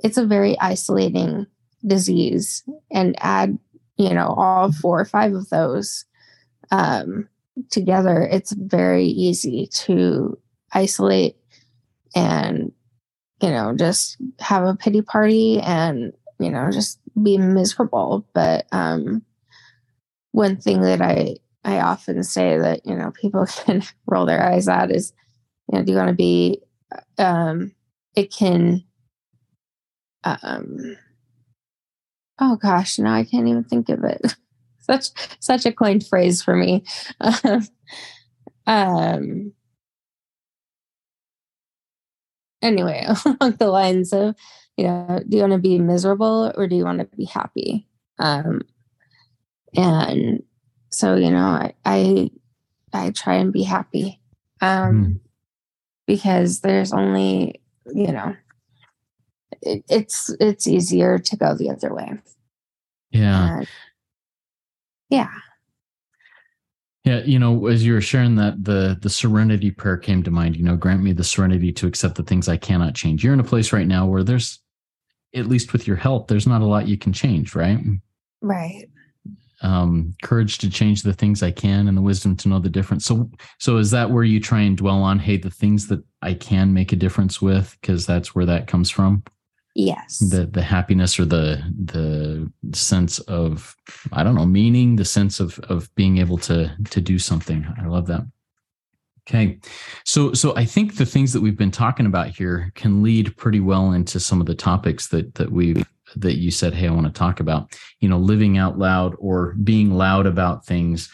it's 0.05 0.19
a 0.19 0.27
very 0.27 0.61
isolating 0.61 1.47
disease, 1.87 2.65
and 2.91 3.17
add 3.21 3.59
you 3.97 4.13
know 4.13 4.35
all 4.37 4.73
four 4.73 5.01
or 5.01 5.05
five 5.05 5.35
of 5.35 5.49
those 5.51 6.05
um, 6.71 7.29
together, 7.71 8.23
it's 8.23 8.53
very 8.53 9.07
easy 9.07 9.69
to 9.73 10.39
isolate 10.73 11.37
and 12.15 12.73
you 13.43 13.51
know 13.51 13.75
just 13.77 14.17
have 14.39 14.65
a 14.65 14.75
pity 14.77 15.03
party 15.03 15.61
and 15.61 16.13
you 16.39 16.51
know 16.51 16.71
just 16.71 17.01
be 17.23 17.39
miserable. 17.39 18.27
But 18.35 18.67
um, 18.73 19.23
one 20.33 20.57
thing 20.57 20.83
that 20.83 21.01
I 21.01 21.37
I 21.65 21.81
often 21.81 22.23
say 22.23 22.59
that 22.59 22.85
you 22.85 22.95
know 22.95 23.13
people 23.21 23.47
can 23.65 23.83
roll 24.07 24.27
their 24.27 24.43
eyes 24.43 24.69
at 24.69 24.91
is 24.91 25.13
you 25.71 25.79
know 25.79 25.85
do 25.85 25.93
you 25.93 25.99
want 25.99 26.09
to 26.09 26.15
be 26.15 26.61
um 27.19 27.73
it 28.15 28.33
can 28.33 28.85
um 30.25 30.97
oh 32.41 32.57
gosh 32.57 32.99
now 32.99 33.15
I 33.15 33.25
can't 33.25 33.49
even 33.49 33.65
think 33.65 33.89
of 33.89 34.05
it. 34.05 34.35
Such 34.81 35.11
such 35.39 35.67
a 35.67 35.73
coined 35.73 36.07
phrase 36.07 36.43
for 36.43 36.57
me. 36.57 36.85
Um 38.67 39.55
anyway 42.61 43.07
along 43.25 43.53
the 43.53 43.69
lines 43.69 44.13
of 44.13 44.35
you 44.77 44.85
know 44.85 45.23
do 45.27 45.37
you 45.39 45.43
want 45.43 45.55
to 45.55 45.59
be 45.59 45.79
miserable 45.79 46.53
or 46.55 46.69
do 46.69 46.77
you 46.77 46.85
want 46.85 46.99
to 46.99 47.17
be 47.17 47.25
happy? 47.25 47.87
Um 48.19 48.61
and 49.75 50.43
so 50.91 51.17
you 51.17 51.31
know 51.31 51.39
i 51.39 51.75
i, 51.85 52.31
I 52.93 53.11
try 53.11 53.35
and 53.35 53.53
be 53.53 53.63
happy 53.63 54.21
um 54.61 54.95
mm. 54.95 55.21
because 56.07 56.61
there's 56.61 56.93
only 56.93 57.61
you 57.95 58.13
know 58.13 58.35
it, 59.63 59.85
it's 59.89 60.35
it's 60.41 60.67
easier 60.67 61.19
to 61.19 61.37
go 61.37 61.55
the 61.55 61.71
other 61.71 61.95
way. 61.95 62.13
Yeah. 63.11 63.59
And, 63.59 63.69
yeah. 65.11 65.29
Yeah 67.05 67.23
you 67.25 67.39
know 67.39 67.67
as 67.67 67.87
you 67.87 67.95
were 67.95 68.01
sharing 68.01 68.35
that 68.37 68.63
the 68.63 68.99
the 69.01 69.09
serenity 69.09 69.71
prayer 69.71 69.97
came 69.97 70.23
to 70.23 70.31
mind 70.31 70.57
you 70.57 70.63
know 70.63 70.77
grant 70.77 71.03
me 71.03 71.13
the 71.13 71.25
serenity 71.25 71.73
to 71.73 71.87
accept 71.87 72.17
the 72.17 72.23
things 72.23 72.49
i 72.49 72.57
cannot 72.57 72.95
change. 72.95 73.25
You're 73.25 73.33
in 73.33 73.41
a 73.41 73.45
place 73.45 73.73
right 73.73 73.87
now 73.87 74.07
where 74.07 74.23
there's 74.23 74.59
at 75.35 75.47
least 75.47 75.73
with 75.73 75.87
your 75.87 75.97
health 75.97 76.27
there's 76.27 76.47
not 76.47 76.61
a 76.61 76.67
lot 76.67 76.89
you 76.89 76.99
can 76.99 77.13
change 77.13 77.55
right? 77.55 77.79
Right. 78.41 78.89
Um, 79.61 80.15
courage 80.23 80.59
to 80.59 80.71
change 80.71 81.03
the 81.03 81.13
things 81.13 81.43
I 81.43 81.51
can 81.51 81.89
and 81.89 81.97
the 81.97 82.03
wisdom 82.03 82.37
to 82.37 82.49
know 82.49 82.61
the 82.61 82.69
difference. 82.69 83.05
So, 83.05 83.29
so 83.59 83.79
is 83.79 83.91
that 83.91 84.13
where 84.13 84.23
you 84.23 84.39
try 84.39 84.61
and 84.61 84.77
dwell 84.77 85.03
on, 85.03 85.19
hey, 85.19 85.37
the 85.37 85.51
things 85.51 85.89
that 85.89 86.01
I 86.23 86.35
can 86.35 86.73
make 86.73 86.93
a 86.93 86.97
difference 86.97 87.43
with, 87.43 87.77
because 87.81 88.07
that's 88.07 88.37
where 88.37 88.47
that 88.47 88.69
comes 88.69 88.89
from. 88.89 89.25
Yes. 89.79 90.19
The 90.19 90.45
the 90.45 90.63
happiness 90.63 91.21
or 91.21 91.25
the 91.25 91.63
the 91.85 92.51
sense 92.77 93.21
of 93.21 93.77
I 94.13 94.25
don't 94.25 94.35
know 94.35 94.45
meaning, 94.45 94.97
the 94.97 95.05
sense 95.05 95.39
of 95.39 95.57
of 95.71 95.95
being 95.95 96.19
able 96.19 96.37
to 96.39 96.77
to 96.91 97.01
do 97.01 97.17
something. 97.17 97.65
I 97.81 97.87
love 97.87 98.09
that. 98.09 98.23
Okay. 99.23 99.61
So 100.05 100.33
so 100.33 100.57
I 100.57 100.65
think 100.65 100.97
the 100.97 101.07
things 101.07 101.33
that 101.33 101.41
we've 101.41 101.57
been 101.57 101.71
talking 101.71 102.07
about 102.07 102.27
here 102.27 102.73
can 102.75 103.05
lead 103.05 103.37
pretty 103.37 103.61
well 103.61 103.93
into 103.93 104.19
some 104.19 104.41
of 104.41 104.49
the 104.49 104.55
topics 104.57 105.07
that 105.11 105.37
that 105.37 105.53
we've 105.53 105.87
that 106.17 106.39
you 106.39 106.51
said, 106.51 106.75
hey, 106.75 106.89
I 106.89 106.91
want 106.91 107.07
to 107.07 107.13
talk 107.13 107.39
about, 107.39 107.79
you 108.01 108.09
know, 108.09 108.19
living 108.19 108.59
out 108.59 108.81
loud 108.81 109.15
or 109.21 109.55
being 109.63 109.93
loud 109.93 110.27
about 110.27 110.67
things, 110.67 111.09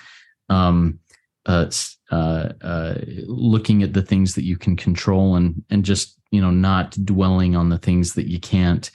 um, 0.49 1.01
uh, 1.45 1.71
uh, 2.11 2.49
uh, 2.63 2.95
looking 3.27 3.83
at 3.83 3.93
the 3.93 4.03
things 4.03 4.35
that 4.37 4.45
you 4.45 4.57
can 4.57 4.75
control 4.75 5.37
and 5.37 5.63
and 5.69 5.85
just 5.85 6.19
you 6.35 6.41
know 6.41 6.51
not 6.51 6.93
dwelling 7.05 7.55
on 7.55 7.69
the 7.69 7.79
things 7.79 8.15
that 8.15 8.29
you 8.29 8.41
can't. 8.41 8.91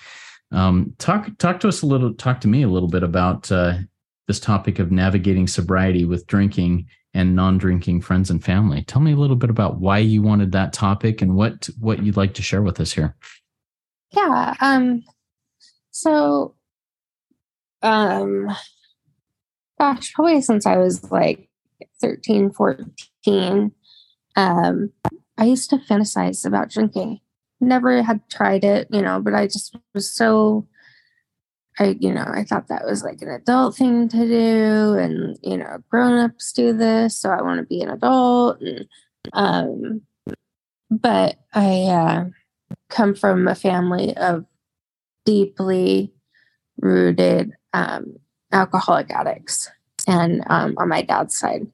Um, 0.52 0.94
talk 0.98 1.30
talk 1.38 1.60
to 1.62 1.68
us 1.68 1.82
a 1.82 1.86
little. 1.86 2.14
Talk 2.14 2.42
to 2.42 2.48
me 2.48 2.64
a 2.64 2.68
little 2.68 2.90
bit 2.90 3.04
about 3.04 3.52
uh, 3.52 3.78
this 4.28 4.40
topic 4.40 4.80
of 4.80 4.92
navigating 4.92 5.48
sobriety 5.48 6.06
with 6.06 6.28
drinking 6.28 6.88
and 7.14 7.36
non-drinking 7.36 8.02
friends 8.02 8.30
and 8.30 8.44
family. 8.44 8.84
Tell 8.84 9.02
me 9.02 9.14
a 9.14 9.18
little 9.18 9.36
bit 9.36 9.50
about 9.50 9.80
why 9.80 10.00
you 10.00 10.22
wanted 10.22 10.52
that 10.52 10.74
topic 10.74 11.22
and 11.22 11.36
what 11.36 11.70
what 11.80 12.04
you'd 12.04 12.18
like 12.18 12.34
to 12.36 12.42
share 12.42 12.62
with 12.62 12.80
us 12.80 12.92
here. 12.92 13.16
Yeah. 14.12 14.56
Um, 14.62 15.04
so, 15.92 16.56
um, 17.82 18.48
gosh, 19.80 20.14
probably 20.14 20.42
since 20.42 20.66
I 20.66 20.78
was 20.78 21.12
like 21.12 21.50
13, 22.02 22.52
14, 22.52 23.72
um, 24.36 24.92
I 25.38 25.46
used 25.46 25.70
to 25.70 25.78
fantasize 25.78 26.46
about 26.46 26.70
drinking. 26.70 27.20
Never 27.62 28.02
had 28.02 28.22
tried 28.30 28.64
it, 28.64 28.88
you 28.92 29.02
know, 29.02 29.20
but 29.22 29.34
I 29.34 29.48
just 29.48 29.76
was 29.94 30.14
so, 30.14 30.68
I, 31.78 31.98
you 32.00 32.14
know, 32.14 32.26
I 32.26 32.44
thought 32.44 32.68
that 32.70 32.86
was 32.86 33.04
like 33.04 33.22
an 33.22 33.30
adult 33.30 33.76
thing 33.76 34.08
to 34.10 34.28
do. 34.28 34.94
And, 34.98 35.38
you 35.44 35.58
know, 35.58 35.78
grown 35.90 36.20
ups 36.20 36.54
do 36.54 36.74
this. 36.74 37.20
So 37.20 37.30
I 37.30 37.42
want 37.42 37.60
to 37.60 37.66
be 37.66 37.82
an 37.82 37.90
adult. 37.90 38.62
And, 38.62 38.86
um, 39.34 40.02
but 40.90 41.38
I, 41.54 41.84
uh, 41.84 42.26
come 42.90 43.16
from 43.16 43.48
a 43.48 43.56
family 43.56 44.16
of 44.18 44.46
deeply 45.26 46.14
rooted 46.82 47.52
um, 47.74 48.16
alcoholic 48.52 49.12
addicts 49.12 49.70
and 50.08 50.44
um, 50.48 50.76
on 50.78 50.90
my 50.90 51.02
dad's 51.02 51.38
side 51.38 51.68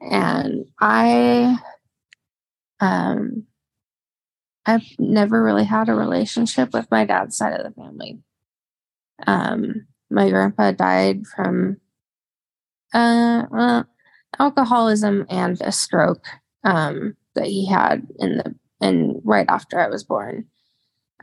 and 0.00 0.66
i 0.80 1.56
um 2.80 3.46
i've 4.66 4.86
never 4.98 5.42
really 5.42 5.64
had 5.64 5.88
a 5.88 5.94
relationship 5.94 6.72
with 6.72 6.90
my 6.90 7.04
dad's 7.04 7.36
side 7.36 7.58
of 7.58 7.64
the 7.64 7.82
family 7.82 8.18
um 9.26 9.86
my 10.10 10.28
grandpa 10.28 10.72
died 10.72 11.26
from 11.26 11.76
uh 12.92 13.44
well, 13.50 13.86
alcoholism 14.38 15.26
and 15.28 15.60
a 15.60 15.72
stroke 15.72 16.26
um 16.64 17.16
that 17.34 17.46
he 17.46 17.66
had 17.66 18.06
in 18.18 18.38
the 18.38 18.54
and 18.80 19.20
right 19.24 19.46
after 19.48 19.80
i 19.80 19.88
was 19.88 20.04
born 20.04 20.46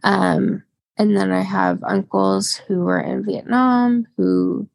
um 0.03 0.63
and 1.01 1.17
then 1.17 1.31
I 1.31 1.41
have 1.41 1.83
uncles 1.83 2.55
who 2.67 2.81
were 2.81 2.99
in 2.99 3.25
Vietnam 3.25 4.05
who 4.17 4.69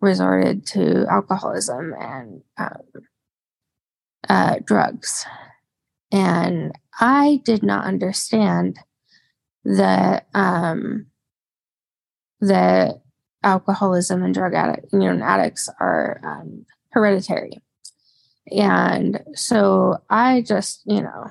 resorted 0.00 0.66
to 0.68 1.06
alcoholism 1.08 1.94
and 1.96 2.42
um, 2.58 2.82
uh, 4.28 4.56
drugs. 4.64 5.24
And 6.12 6.72
I 7.00 7.40
did 7.44 7.62
not 7.62 7.84
understand 7.84 8.78
that 9.64 10.28
um, 10.34 11.06
that 12.40 13.02
alcoholism 13.42 14.22
and 14.22 14.34
drug 14.34 14.54
addict, 14.54 14.92
you 14.92 14.98
know, 15.00 15.24
addicts 15.24 15.68
are 15.80 16.20
um, 16.24 16.64
hereditary. 16.90 17.60
And 18.52 19.20
so 19.34 19.98
I 20.08 20.42
just, 20.42 20.82
you 20.84 21.02
know, 21.02 21.30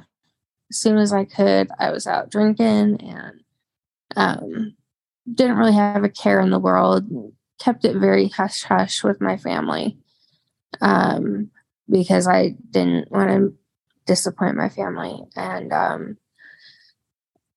as 0.69 0.77
soon 0.77 0.97
as 0.97 1.13
I 1.13 1.25
could, 1.25 1.69
I 1.79 1.91
was 1.91 2.07
out 2.07 2.29
drinking 2.29 2.97
and 3.01 3.41
um, 4.15 4.75
didn't 5.31 5.57
really 5.57 5.73
have 5.73 6.03
a 6.03 6.09
care 6.09 6.39
in 6.39 6.49
the 6.49 6.59
world. 6.59 7.05
Kept 7.59 7.85
it 7.85 7.95
very 7.95 8.27
hush 8.27 8.63
hush 8.63 9.03
with 9.03 9.21
my 9.21 9.37
family 9.37 9.97
um, 10.81 11.49
because 11.89 12.27
I 12.27 12.55
didn't 12.69 13.11
want 13.11 13.29
to 13.29 13.53
disappoint 14.05 14.55
my 14.55 14.69
family. 14.69 15.23
And 15.35 15.73
um, 15.73 16.17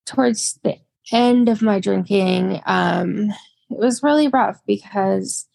towards 0.07 0.59
the 0.63 0.77
end 1.13 1.49
of 1.49 1.63
my 1.63 1.81
drinking, 1.81 2.61
um, 2.67 3.31
it 3.71 3.79
was 3.79 4.03
really 4.03 4.29
rough 4.29 4.61
because 4.67 5.47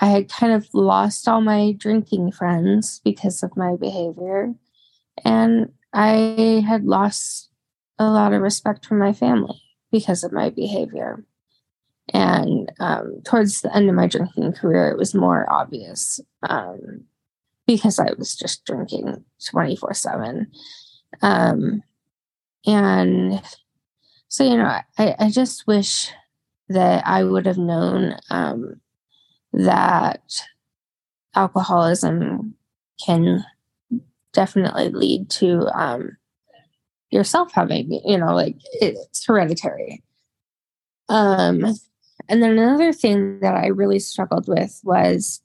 I 0.00 0.06
had 0.06 0.28
kind 0.28 0.52
of 0.52 0.68
lost 0.72 1.28
all 1.28 1.40
my 1.40 1.72
drinking 1.72 2.32
friends 2.32 3.00
because 3.04 3.42
of 3.42 3.56
my 3.56 3.76
behavior. 3.76 4.54
And 5.24 5.72
I 5.92 6.64
had 6.66 6.84
lost 6.84 7.50
a 7.98 8.08
lot 8.08 8.32
of 8.32 8.40
respect 8.40 8.86
from 8.86 8.98
my 8.98 9.12
family 9.12 9.60
because 9.92 10.24
of 10.24 10.32
my 10.32 10.50
behavior. 10.50 11.24
And 12.12 12.72
um, 12.80 13.20
towards 13.24 13.60
the 13.60 13.74
end 13.74 13.88
of 13.88 13.94
my 13.94 14.06
drinking 14.06 14.52
career, 14.54 14.90
it 14.90 14.98
was 14.98 15.14
more 15.14 15.50
obvious 15.52 16.20
um, 16.48 17.04
because 17.70 18.00
I 18.00 18.08
was 18.18 18.34
just 18.34 18.64
drinking 18.64 19.24
24 19.48 19.94
7. 19.94 20.50
Um, 21.22 21.84
and 22.66 23.40
so, 24.26 24.42
you 24.42 24.56
know, 24.56 24.76
I, 24.98 25.14
I 25.18 25.30
just 25.30 25.68
wish 25.68 26.10
that 26.68 27.06
I 27.06 27.22
would 27.22 27.46
have 27.46 27.58
known 27.58 28.16
um, 28.28 28.80
that 29.52 30.42
alcoholism 31.36 32.54
can 33.06 33.44
definitely 34.32 34.88
lead 34.88 35.30
to 35.30 35.68
um, 35.72 36.16
yourself 37.10 37.52
having, 37.52 38.00
you 38.04 38.18
know, 38.18 38.34
like 38.34 38.56
it's 38.72 39.24
hereditary. 39.24 40.02
Um, 41.08 41.64
and 42.28 42.42
then 42.42 42.58
another 42.58 42.92
thing 42.92 43.38
that 43.40 43.54
I 43.54 43.68
really 43.68 44.00
struggled 44.00 44.48
with 44.48 44.80
was 44.82 45.40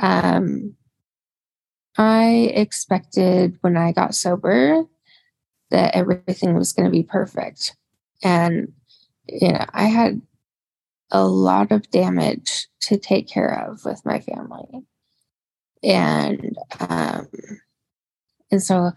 um, 0.00 0.74
I 1.98 2.52
expected 2.54 3.58
when 3.60 3.76
I 3.76 3.92
got 3.92 4.14
sober 4.14 4.84
that 5.70 5.94
everything 5.94 6.54
was 6.54 6.72
going 6.72 6.86
to 6.86 6.90
be 6.90 7.02
perfect. 7.02 7.76
And, 8.22 8.72
you 9.26 9.52
know, 9.52 9.64
I 9.72 9.84
had 9.84 10.20
a 11.10 11.26
lot 11.26 11.72
of 11.72 11.90
damage 11.90 12.68
to 12.82 12.98
take 12.98 13.28
care 13.28 13.66
of 13.68 13.84
with 13.84 14.04
my 14.04 14.20
family. 14.20 14.84
And 15.82 16.56
um, 16.80 17.28
and 18.50 18.62
so, 18.62 18.92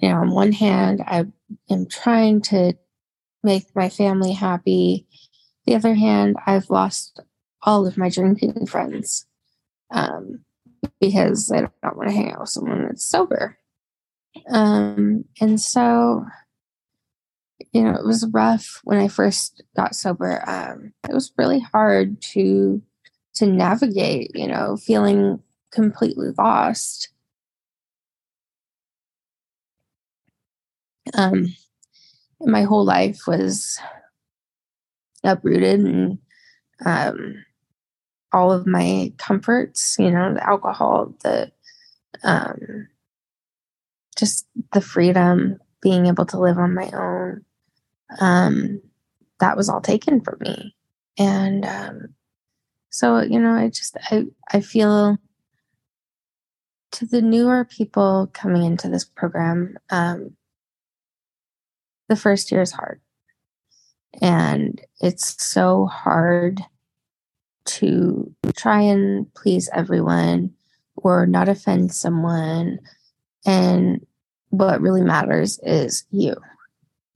you 0.00 0.08
know, 0.08 0.16
on 0.16 0.30
one 0.30 0.52
hand, 0.52 1.02
I 1.06 1.26
am 1.70 1.86
trying 1.86 2.42
to 2.42 2.74
make 3.42 3.74
my 3.74 3.88
family 3.88 4.32
happy. 4.32 5.06
The 5.66 5.74
other 5.74 5.94
hand, 5.94 6.36
I've 6.46 6.70
lost 6.70 7.20
all 7.62 7.86
of 7.86 7.96
my 7.96 8.08
drinking 8.08 8.66
friends 8.66 9.26
um, 9.90 10.44
because 11.00 11.50
I 11.52 11.60
don't 11.60 11.96
want 11.96 12.08
to 12.08 12.14
hang 12.14 12.32
out 12.32 12.40
with 12.40 12.48
someone 12.48 12.84
that's 12.84 13.04
sober. 13.04 13.58
Um, 14.50 15.24
and 15.40 15.60
so 15.60 16.24
you 17.72 17.82
know, 17.82 17.94
it 17.94 18.04
was 18.04 18.26
rough 18.32 18.80
when 18.84 18.98
I 18.98 19.08
first 19.08 19.62
got 19.76 19.94
sober. 19.94 20.42
Um, 20.48 20.92
it 21.08 21.14
was 21.14 21.32
really 21.36 21.60
hard 21.60 22.20
to 22.32 22.82
to 23.34 23.46
navigate, 23.46 24.30
you 24.34 24.46
know, 24.46 24.76
feeling 24.76 25.40
completely 25.70 26.30
lost. 26.36 27.08
Um, 31.14 31.54
my 32.40 32.62
whole 32.62 32.84
life 32.84 33.20
was 33.26 33.78
uprooted 35.24 35.80
and 35.80 36.18
um, 36.84 37.44
all 38.32 38.52
of 38.52 38.66
my 38.66 39.12
comforts, 39.18 39.96
you 39.98 40.10
know, 40.10 40.34
the 40.34 40.46
alcohol, 40.46 41.14
the 41.22 41.52
um, 42.24 42.88
just 44.16 44.46
the 44.72 44.80
freedom, 44.80 45.58
being 45.80 46.06
able 46.06 46.26
to 46.26 46.38
live 46.38 46.58
on 46.58 46.74
my 46.74 46.90
own, 46.92 47.44
um, 48.20 48.80
that 49.40 49.56
was 49.56 49.68
all 49.68 49.80
taken 49.80 50.20
from 50.20 50.36
me. 50.40 50.74
And 51.18 51.64
um, 51.64 52.14
so, 52.90 53.20
you 53.20 53.40
know, 53.40 53.54
I 53.54 53.68
just, 53.68 53.96
I, 54.10 54.24
I 54.52 54.60
feel 54.60 55.18
to 56.92 57.06
the 57.06 57.22
newer 57.22 57.64
people 57.64 58.30
coming 58.32 58.64
into 58.64 58.88
this 58.88 59.04
program, 59.04 59.78
um, 59.90 60.36
the 62.08 62.16
first 62.16 62.52
year 62.52 62.60
is 62.60 62.72
hard. 62.72 63.00
And 64.20 64.80
it's 65.00 65.42
so 65.42 65.86
hard 65.86 66.60
to 67.64 68.34
try 68.56 68.80
and 68.80 69.32
please 69.34 69.68
everyone 69.72 70.52
or 70.96 71.26
not 71.26 71.48
offend 71.48 71.92
someone. 71.92 72.78
And 73.44 74.06
what 74.50 74.80
really 74.80 75.02
matters 75.02 75.58
is 75.62 76.04
you. 76.10 76.36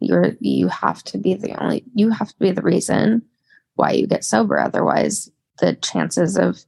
You're 0.01 0.37
you 0.41 0.69
have 0.69 1.03
to 1.05 1.19
be 1.19 1.35
the 1.35 1.61
only 1.63 1.85
you 1.95 2.11
have 2.11 2.29
to 2.29 2.39
be 2.39 2.51
the 2.51 2.63
reason 2.63 3.23
why 3.75 3.93
you 3.93 4.07
get 4.07 4.25
sober. 4.25 4.59
Otherwise 4.59 5.31
the 5.59 5.75
chances 5.75 6.37
of 6.37 6.59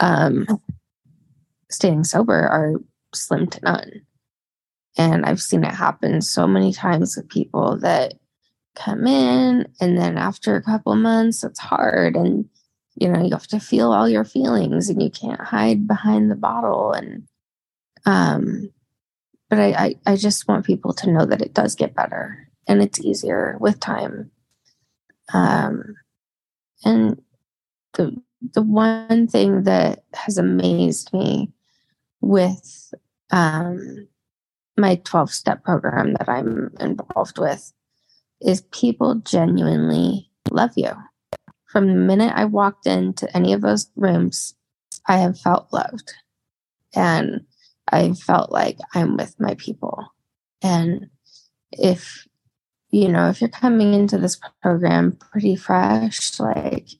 um 0.00 0.46
staying 1.70 2.04
sober 2.04 2.34
are 2.34 2.74
slim 3.14 3.46
to 3.46 3.60
none. 3.62 4.02
And 4.96 5.24
i've 5.24 5.40
seen 5.40 5.64
it 5.64 5.72
happen 5.72 6.20
so 6.20 6.46
many 6.46 6.72
times 6.72 7.16
with 7.16 7.28
people 7.28 7.78
that 7.78 8.14
come 8.74 9.06
in 9.06 9.66
and 9.80 9.96
then 9.96 10.18
after 10.18 10.56
a 10.56 10.62
couple 10.62 10.94
months 10.96 11.44
it's 11.44 11.60
hard. 11.60 12.16
And 12.16 12.48
you 12.96 13.08
know 13.08 13.22
you 13.22 13.30
have 13.30 13.46
to 13.46 13.60
feel 13.60 13.92
all 13.92 14.08
your 14.08 14.24
feelings 14.24 14.88
and 14.88 15.02
you 15.02 15.10
can't 15.10 15.40
hide 15.40 15.86
behind 15.86 16.30
the 16.30 16.36
bottle 16.36 16.92
and 16.92 17.26
um 18.06 18.70
but 19.50 19.58
I, 19.58 19.72
I, 19.72 19.94
I 20.06 20.16
just 20.16 20.48
want 20.48 20.66
people 20.66 20.92
to 20.94 21.10
know 21.10 21.26
that 21.26 21.42
it 21.42 21.54
does 21.54 21.74
get 21.74 21.94
better 21.94 22.48
and 22.66 22.82
it's 22.82 23.00
easier 23.00 23.56
with 23.60 23.80
time. 23.80 24.30
Um, 25.32 25.94
and 26.84 27.22
the 27.94 28.20
the 28.52 28.62
one 28.62 29.26
thing 29.26 29.62
that 29.62 30.04
has 30.12 30.36
amazed 30.36 31.12
me 31.12 31.50
with 32.20 32.92
um, 33.30 34.06
my 34.76 34.96
12 34.96 35.30
step 35.30 35.64
program 35.64 36.12
that 36.14 36.28
I'm 36.28 36.74
involved 36.78 37.38
with 37.38 37.72
is 38.42 38.60
people 38.60 39.14
genuinely 39.16 40.30
love 40.50 40.72
you. 40.76 40.90
From 41.74 41.88
the 41.88 41.94
minute 41.94 42.32
I 42.32 42.44
walked 42.44 42.86
into 42.86 43.36
any 43.36 43.52
of 43.52 43.60
those 43.60 43.90
rooms, 43.96 44.54
I 45.08 45.16
have 45.16 45.40
felt 45.40 45.72
loved. 45.72 46.12
And 46.94 47.46
I 47.90 48.12
felt 48.12 48.52
like 48.52 48.78
I'm 48.94 49.16
with 49.16 49.34
my 49.40 49.54
people. 49.54 50.06
And 50.62 51.10
if, 51.72 52.28
you 52.90 53.08
know, 53.08 53.28
if 53.28 53.40
you're 53.40 53.50
coming 53.50 53.92
into 53.92 54.18
this 54.18 54.38
program 54.62 55.18
pretty 55.32 55.56
fresh, 55.56 56.38
like 56.38 56.90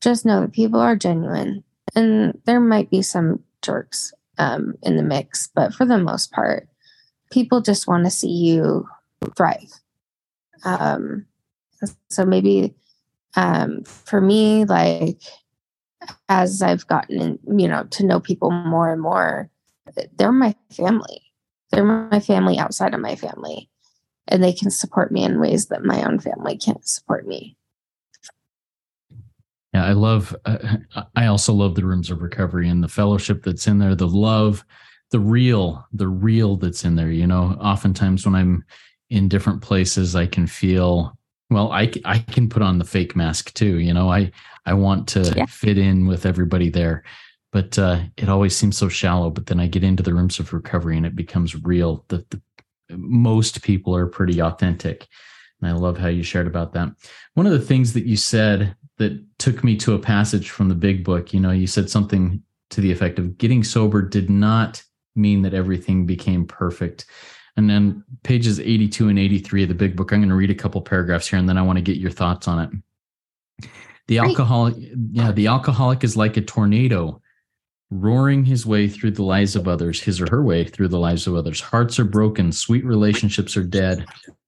just 0.00 0.24
know 0.24 0.40
that 0.40 0.54
people 0.54 0.80
are 0.80 0.96
genuine 0.96 1.62
and 1.94 2.40
there 2.46 2.60
might 2.60 2.88
be 2.88 3.02
some 3.02 3.40
jerks 3.60 4.14
um, 4.38 4.72
in 4.82 4.96
the 4.96 5.02
mix, 5.02 5.50
but 5.54 5.74
for 5.74 5.84
the 5.84 5.98
most 5.98 6.32
part, 6.32 6.66
people 7.30 7.60
just 7.60 7.86
want 7.86 8.06
to 8.06 8.10
see 8.10 8.32
you 8.32 8.88
thrive. 9.36 9.82
Um, 10.64 11.26
so 12.08 12.24
maybe 12.24 12.74
um, 13.36 13.82
for 13.84 14.20
me, 14.20 14.64
like 14.64 15.20
as 16.28 16.62
I've 16.62 16.86
gotten, 16.86 17.20
in, 17.20 17.58
you 17.58 17.68
know, 17.68 17.84
to 17.84 18.04
know 18.04 18.20
people 18.20 18.50
more 18.50 18.92
and 18.92 19.00
more, 19.00 19.50
they're 20.16 20.32
my 20.32 20.54
family. 20.70 21.22
They're 21.70 21.84
my 21.84 22.20
family 22.20 22.58
outside 22.58 22.94
of 22.94 23.00
my 23.00 23.16
family. 23.16 23.68
And 24.28 24.42
they 24.42 24.52
can 24.52 24.70
support 24.70 25.12
me 25.12 25.24
in 25.24 25.40
ways 25.40 25.66
that 25.66 25.84
my 25.84 26.02
own 26.04 26.18
family 26.18 26.56
can't 26.56 26.86
support 26.86 27.26
me. 27.26 27.56
Yeah, 29.74 29.84
I 29.84 29.92
love, 29.92 30.34
uh, 30.44 30.76
I 31.16 31.26
also 31.26 31.52
love 31.52 31.74
the 31.74 31.84
rooms 31.84 32.10
of 32.10 32.22
recovery 32.22 32.68
and 32.68 32.82
the 32.82 32.88
fellowship 32.88 33.42
that's 33.42 33.66
in 33.66 33.78
there, 33.78 33.94
the 33.94 34.06
love, 34.06 34.64
the 35.10 35.18
real, 35.18 35.84
the 35.92 36.08
real 36.08 36.56
that's 36.56 36.84
in 36.84 36.94
there. 36.94 37.10
You 37.10 37.26
know, 37.26 37.58
oftentimes 37.60 38.24
when 38.24 38.34
I'm 38.34 38.64
in 39.10 39.28
different 39.28 39.62
places, 39.62 40.14
I 40.14 40.26
can 40.26 40.46
feel, 40.46 41.18
well, 41.54 41.72
I, 41.72 41.90
I 42.04 42.18
can 42.18 42.48
put 42.48 42.62
on 42.62 42.78
the 42.78 42.84
fake 42.84 43.16
mask 43.16 43.54
too. 43.54 43.78
You 43.78 43.94
know, 43.94 44.10
I, 44.12 44.30
I 44.66 44.74
want 44.74 45.08
to 45.08 45.32
yeah. 45.36 45.46
fit 45.46 45.78
in 45.78 46.06
with 46.06 46.26
everybody 46.26 46.68
there 46.68 47.04
but 47.54 47.78
uh, 47.78 48.00
it 48.16 48.28
always 48.28 48.56
seems 48.56 48.76
so 48.76 48.88
shallow. 48.88 49.30
But 49.30 49.46
then 49.46 49.60
I 49.60 49.68
get 49.68 49.84
into 49.84 50.02
the 50.02 50.12
rooms 50.12 50.40
of 50.40 50.52
recovery 50.52 50.96
and 50.96 51.06
it 51.06 51.14
becomes 51.14 51.54
real. 51.54 52.04
The, 52.08 52.26
the 52.30 52.42
most 52.90 53.62
people 53.62 53.94
are 53.94 54.08
pretty 54.08 54.42
authentic. 54.42 55.06
And 55.62 55.70
I 55.70 55.72
love 55.74 55.96
how 55.96 56.08
you 56.08 56.24
shared 56.24 56.48
about 56.48 56.72
that. 56.72 56.88
One 57.34 57.46
of 57.46 57.52
the 57.52 57.60
things 57.60 57.92
that 57.92 58.06
you 58.06 58.16
said 58.16 58.74
that 58.98 59.24
took 59.38 59.62
me 59.62 59.76
to 59.76 59.94
a 59.94 60.00
passage 60.00 60.50
from 60.50 60.68
the 60.68 60.74
big 60.74 61.04
book, 61.04 61.32
you 61.32 61.38
know, 61.38 61.52
you 61.52 61.68
said 61.68 61.88
something 61.88 62.42
to 62.70 62.80
the 62.80 62.90
effect 62.90 63.20
of 63.20 63.38
getting 63.38 63.62
sober 63.62 64.02
did 64.02 64.28
not 64.28 64.82
mean 65.14 65.42
that 65.42 65.54
everything 65.54 66.06
became 66.06 66.46
perfect. 66.46 67.06
And 67.56 67.70
then 67.70 68.04
pages 68.24 68.58
82 68.58 69.08
and 69.08 69.18
83 69.18 69.62
of 69.62 69.68
the 69.68 69.74
big 69.74 69.96
book, 69.96 70.12
I'm 70.12 70.20
going 70.20 70.28
to 70.28 70.34
read 70.34 70.50
a 70.50 70.54
couple 70.54 70.80
paragraphs 70.82 71.28
here 71.28 71.38
and 71.38 71.48
then 71.48 71.58
I 71.58 71.62
want 71.62 71.78
to 71.78 71.82
get 71.82 71.98
your 71.98 72.10
thoughts 72.10 72.48
on 72.48 72.58
it. 72.60 73.68
The 74.08 74.18
alcoholic, 74.18 74.74
yeah, 75.12 75.32
the 75.32 75.46
alcoholic 75.46 76.04
is 76.04 76.16
like 76.16 76.36
a 76.36 76.42
tornado 76.42 77.22
roaring 77.90 78.44
his 78.44 78.66
way 78.66 78.88
through 78.88 79.12
the 79.12 79.22
lives 79.22 79.54
of 79.54 79.68
others, 79.68 80.00
his 80.00 80.20
or 80.20 80.28
her 80.30 80.42
way 80.42 80.64
through 80.64 80.88
the 80.88 80.98
lives 80.98 81.26
of 81.26 81.34
others. 81.34 81.60
Hearts 81.60 81.98
are 81.98 82.04
broken, 82.04 82.50
sweet 82.50 82.84
relationships 82.84 83.56
are 83.56 83.64
dead, 83.64 84.04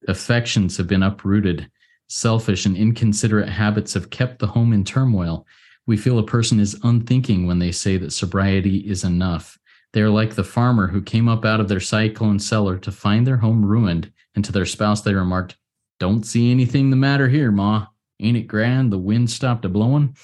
affections 0.08 0.76
have 0.76 0.88
been 0.88 1.02
uprooted, 1.02 1.70
selfish 2.08 2.66
and 2.66 2.76
inconsiderate 2.76 3.48
habits 3.48 3.94
have 3.94 4.10
kept 4.10 4.38
the 4.40 4.46
home 4.46 4.72
in 4.72 4.84
turmoil. 4.84 5.46
We 5.86 5.96
feel 5.96 6.18
a 6.18 6.26
person 6.26 6.58
is 6.58 6.78
unthinking 6.82 7.46
when 7.46 7.58
they 7.58 7.72
say 7.72 7.96
that 7.98 8.12
sobriety 8.12 8.78
is 8.78 9.04
enough. 9.04 9.58
They 9.96 10.02
are 10.02 10.10
like 10.10 10.34
the 10.34 10.44
farmer 10.44 10.88
who 10.88 11.00
came 11.00 11.26
up 11.26 11.46
out 11.46 11.58
of 11.58 11.68
their 11.68 11.80
cyclone 11.80 12.38
cellar 12.38 12.76
to 12.80 12.92
find 12.92 13.26
their 13.26 13.38
home 13.38 13.64
ruined, 13.64 14.12
and 14.34 14.44
to 14.44 14.52
their 14.52 14.66
spouse 14.66 15.00
they 15.00 15.14
remarked, 15.14 15.56
Don't 15.98 16.26
see 16.26 16.50
anything 16.50 16.90
the 16.90 16.96
matter 16.96 17.30
here, 17.30 17.50
Ma. 17.50 17.86
Ain't 18.20 18.36
it 18.36 18.42
grand? 18.42 18.92
The 18.92 18.98
wind 18.98 19.30
stopped 19.30 19.64
a 19.64 19.70
blowing. 19.70 20.14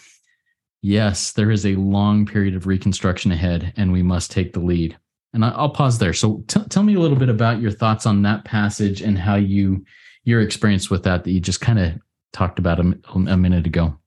Yes, 0.82 1.32
there 1.32 1.50
is 1.50 1.64
a 1.64 1.76
long 1.76 2.26
period 2.26 2.54
of 2.54 2.66
reconstruction 2.66 3.32
ahead, 3.32 3.72
and 3.78 3.90
we 3.90 4.02
must 4.02 4.30
take 4.30 4.52
the 4.52 4.60
lead. 4.60 4.98
And 5.32 5.42
I'll 5.42 5.70
pause 5.70 5.98
there. 5.98 6.12
So, 6.12 6.44
t- 6.48 6.68
tell 6.68 6.82
me 6.82 6.96
a 6.96 7.00
little 7.00 7.16
bit 7.16 7.30
about 7.30 7.62
your 7.62 7.70
thoughts 7.70 8.04
on 8.04 8.20
that 8.24 8.44
passage 8.44 9.00
and 9.00 9.16
how 9.16 9.36
you 9.36 9.86
your 10.24 10.42
experience 10.42 10.90
with 10.90 11.04
that 11.04 11.24
that 11.24 11.30
you 11.30 11.40
just 11.40 11.62
kind 11.62 11.78
of 11.78 11.94
talked 12.34 12.58
about 12.58 12.78
a, 12.78 12.94
a 13.14 13.38
minute 13.38 13.66
ago. 13.66 13.98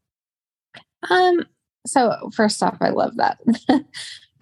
Um. 1.10 1.44
So 1.88 2.30
first 2.36 2.62
off, 2.64 2.78
I 2.82 2.90
love 2.90 3.16
that 3.18 3.40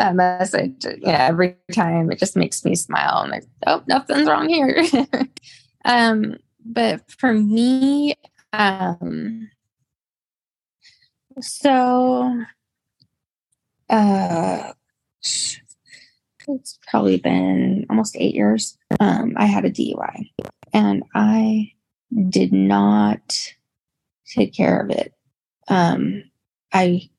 that 0.03 0.15
message. 0.15 0.85
Yeah, 0.99 1.27
every 1.27 1.55
time 1.71 2.11
it 2.11 2.19
just 2.19 2.35
makes 2.35 2.63
me 2.65 2.75
smile. 2.75 3.21
And 3.21 3.31
like, 3.31 3.45
oh, 3.67 3.83
nothing's 3.87 4.27
wrong 4.27 4.49
here. 4.49 4.83
um. 5.85 6.37
But 6.65 7.11
for 7.11 7.33
me, 7.33 8.15
um, 8.53 9.49
so, 11.41 12.43
uh, 13.89 14.73
it's 15.21 16.79
probably 16.87 17.17
been 17.17 17.85
almost 17.89 18.15
eight 18.17 18.33
years. 18.33 18.77
Um, 18.99 19.33
I 19.35 19.45
had 19.45 19.65
a 19.65 19.71
DUI 19.71 20.29
and 20.73 21.03
I 21.13 21.73
did 22.29 22.53
not 22.53 23.53
take 24.25 24.53
care 24.53 24.79
of 24.79 24.89
it. 24.89 25.13
Um, 25.67 26.23
I, 26.71 27.09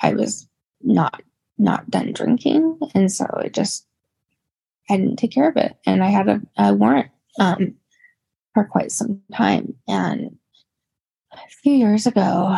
I 0.00 0.14
was 0.14 0.48
not, 0.82 1.22
not 1.58 1.90
done 1.90 2.12
drinking. 2.12 2.78
And 2.94 3.10
so 3.10 3.26
it 3.44 3.54
just, 3.54 3.86
I 4.88 4.96
didn't 4.96 5.16
take 5.16 5.32
care 5.32 5.48
of 5.48 5.56
it. 5.56 5.76
And 5.86 6.02
I 6.02 6.08
had 6.08 6.28
a, 6.28 6.40
a 6.56 6.74
warrant, 6.74 7.10
um, 7.38 7.74
for 8.54 8.64
quite 8.64 8.92
some 8.92 9.22
time. 9.34 9.74
And 9.86 10.38
a 11.32 11.38
few 11.62 11.72
years 11.72 12.06
ago, 12.06 12.56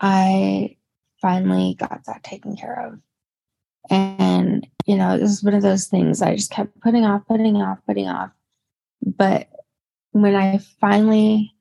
I 0.00 0.76
finally 1.20 1.76
got 1.78 2.02
that 2.06 2.24
taken 2.24 2.56
care 2.56 2.88
of. 2.88 2.98
And, 3.90 4.66
you 4.86 4.96
know, 4.96 5.18
this 5.18 5.30
is 5.30 5.44
one 5.44 5.54
of 5.54 5.62
those 5.62 5.86
things 5.86 6.22
I 6.22 6.36
just 6.36 6.50
kept 6.50 6.80
putting 6.80 7.04
off, 7.04 7.26
putting 7.26 7.56
off, 7.56 7.78
putting 7.86 8.08
off. 8.08 8.30
But 9.04 9.48
when 10.12 10.34
I 10.34 10.58
finally 10.80 11.54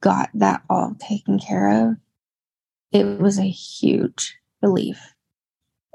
got 0.00 0.30
that 0.34 0.62
all 0.68 0.94
taken 0.98 1.38
care 1.38 1.88
of, 1.88 1.96
it 2.92 3.18
was 3.18 3.38
a 3.38 3.48
huge 3.48 4.36
relief. 4.62 5.13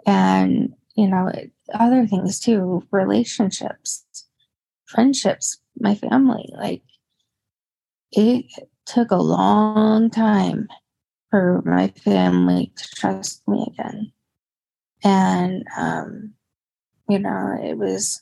And, 0.05 0.73
you 0.95 1.07
know, 1.07 1.31
other 1.73 2.07
things 2.07 2.39
too, 2.39 2.83
relationships, 2.91 4.05
friendships, 4.85 5.57
my 5.79 5.95
family, 5.95 6.49
like 6.57 6.83
it 8.12 8.45
took 8.85 9.12
a 9.12 9.17
long 9.17 10.09
time 10.09 10.67
for 11.29 11.62
my 11.65 11.89
family 11.89 12.71
to 12.75 12.89
trust 12.95 13.47
me 13.47 13.67
again. 13.71 14.12
And 15.03 15.63
um, 15.77 16.33
you 17.07 17.19
know, 17.19 17.57
it 17.62 17.77
was 17.77 18.21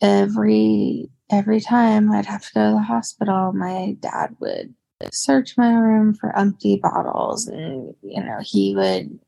every 0.00 1.10
every 1.30 1.60
time 1.60 2.10
I'd 2.10 2.26
have 2.26 2.42
to 2.46 2.54
go 2.54 2.70
to 2.70 2.76
the 2.76 2.82
hospital, 2.82 3.52
my 3.52 3.96
dad 4.00 4.36
would 4.40 4.74
search 5.12 5.56
my 5.56 5.72
room 5.72 6.14
for 6.14 6.36
empty 6.36 6.76
bottles 6.76 7.46
and 7.46 7.94
you 8.02 8.22
know, 8.22 8.38
he 8.42 8.74
would 8.74 9.18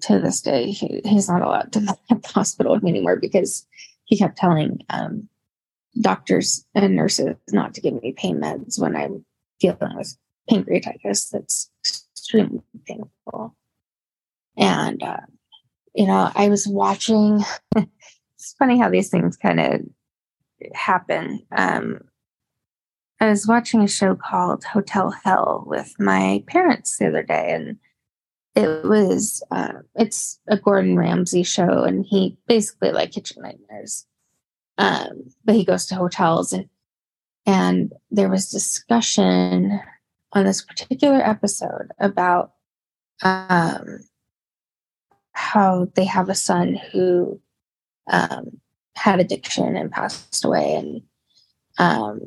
to 0.00 0.20
this 0.20 0.40
day 0.40 0.70
he, 0.70 1.00
he's 1.04 1.28
not 1.28 1.42
allowed 1.42 1.72
to 1.72 1.80
at 2.10 2.22
the 2.22 2.28
hospital 2.28 2.78
anymore 2.86 3.16
because 3.16 3.66
he 4.04 4.16
kept 4.16 4.38
telling 4.38 4.78
um, 4.90 5.28
doctors 6.00 6.64
and 6.74 6.94
nurses 6.94 7.36
not 7.50 7.74
to 7.74 7.80
give 7.80 8.00
me 8.00 8.12
pain 8.12 8.40
meds 8.40 8.80
when 8.80 8.96
I'm 8.96 9.24
dealing 9.58 9.96
with 9.96 10.16
pancreatitis 10.50 11.30
that's 11.30 11.70
extremely 12.26 12.62
painful. 12.86 13.54
And, 14.56 15.02
uh, 15.02 15.20
you 15.94 16.06
know, 16.06 16.30
I 16.34 16.48
was 16.48 16.66
watching, 16.66 17.42
it's 17.76 18.54
funny 18.58 18.78
how 18.78 18.90
these 18.90 19.10
things 19.10 19.36
kind 19.36 19.60
of 19.60 19.80
happen. 20.74 21.42
Um, 21.56 22.00
I 23.20 23.28
was 23.28 23.46
watching 23.46 23.80
a 23.80 23.88
show 23.88 24.14
called 24.14 24.64
Hotel 24.64 25.10
Hell 25.10 25.64
with 25.66 25.94
my 25.98 26.44
parents 26.46 26.98
the 26.98 27.08
other 27.08 27.22
day, 27.22 27.52
and 27.52 27.78
it 28.56 28.84
was 28.84 29.42
uh, 29.50 29.74
it's 29.94 30.40
a 30.48 30.56
Gordon 30.56 30.96
Ramsay 30.96 31.44
show, 31.44 31.84
and 31.84 32.04
he 32.04 32.38
basically 32.48 32.90
like 32.90 33.12
kitchen 33.12 33.42
nightmares. 33.42 34.06
Um, 34.78 35.30
but 35.44 35.54
he 35.54 35.64
goes 35.64 35.86
to 35.86 35.94
hotels 35.94 36.52
and 36.52 36.68
and 37.46 37.92
there 38.10 38.28
was 38.28 38.50
discussion 38.50 39.80
on 40.32 40.44
this 40.44 40.62
particular 40.62 41.20
episode 41.20 41.92
about 42.00 42.52
um, 43.22 44.00
how 45.32 45.86
they 45.94 46.04
have 46.04 46.28
a 46.28 46.34
son 46.34 46.74
who 46.92 47.40
um, 48.10 48.60
had 48.94 49.20
addiction 49.20 49.76
and 49.76 49.92
passed 49.92 50.44
away. 50.44 50.74
And, 50.74 51.02
um, 51.78 52.20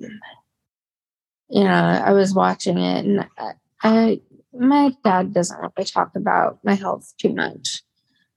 you 1.50 1.64
know, 1.64 1.70
I 1.70 2.14
was 2.14 2.34
watching 2.34 2.78
it 2.78 3.06
and 3.06 3.28
I, 3.38 3.52
I, 3.84 4.22
my 4.54 4.92
dad 5.04 5.34
doesn't 5.34 5.60
really 5.60 5.86
talk 5.86 6.16
about 6.16 6.60
my 6.64 6.74
health 6.76 7.14
too 7.18 7.34
much. 7.34 7.82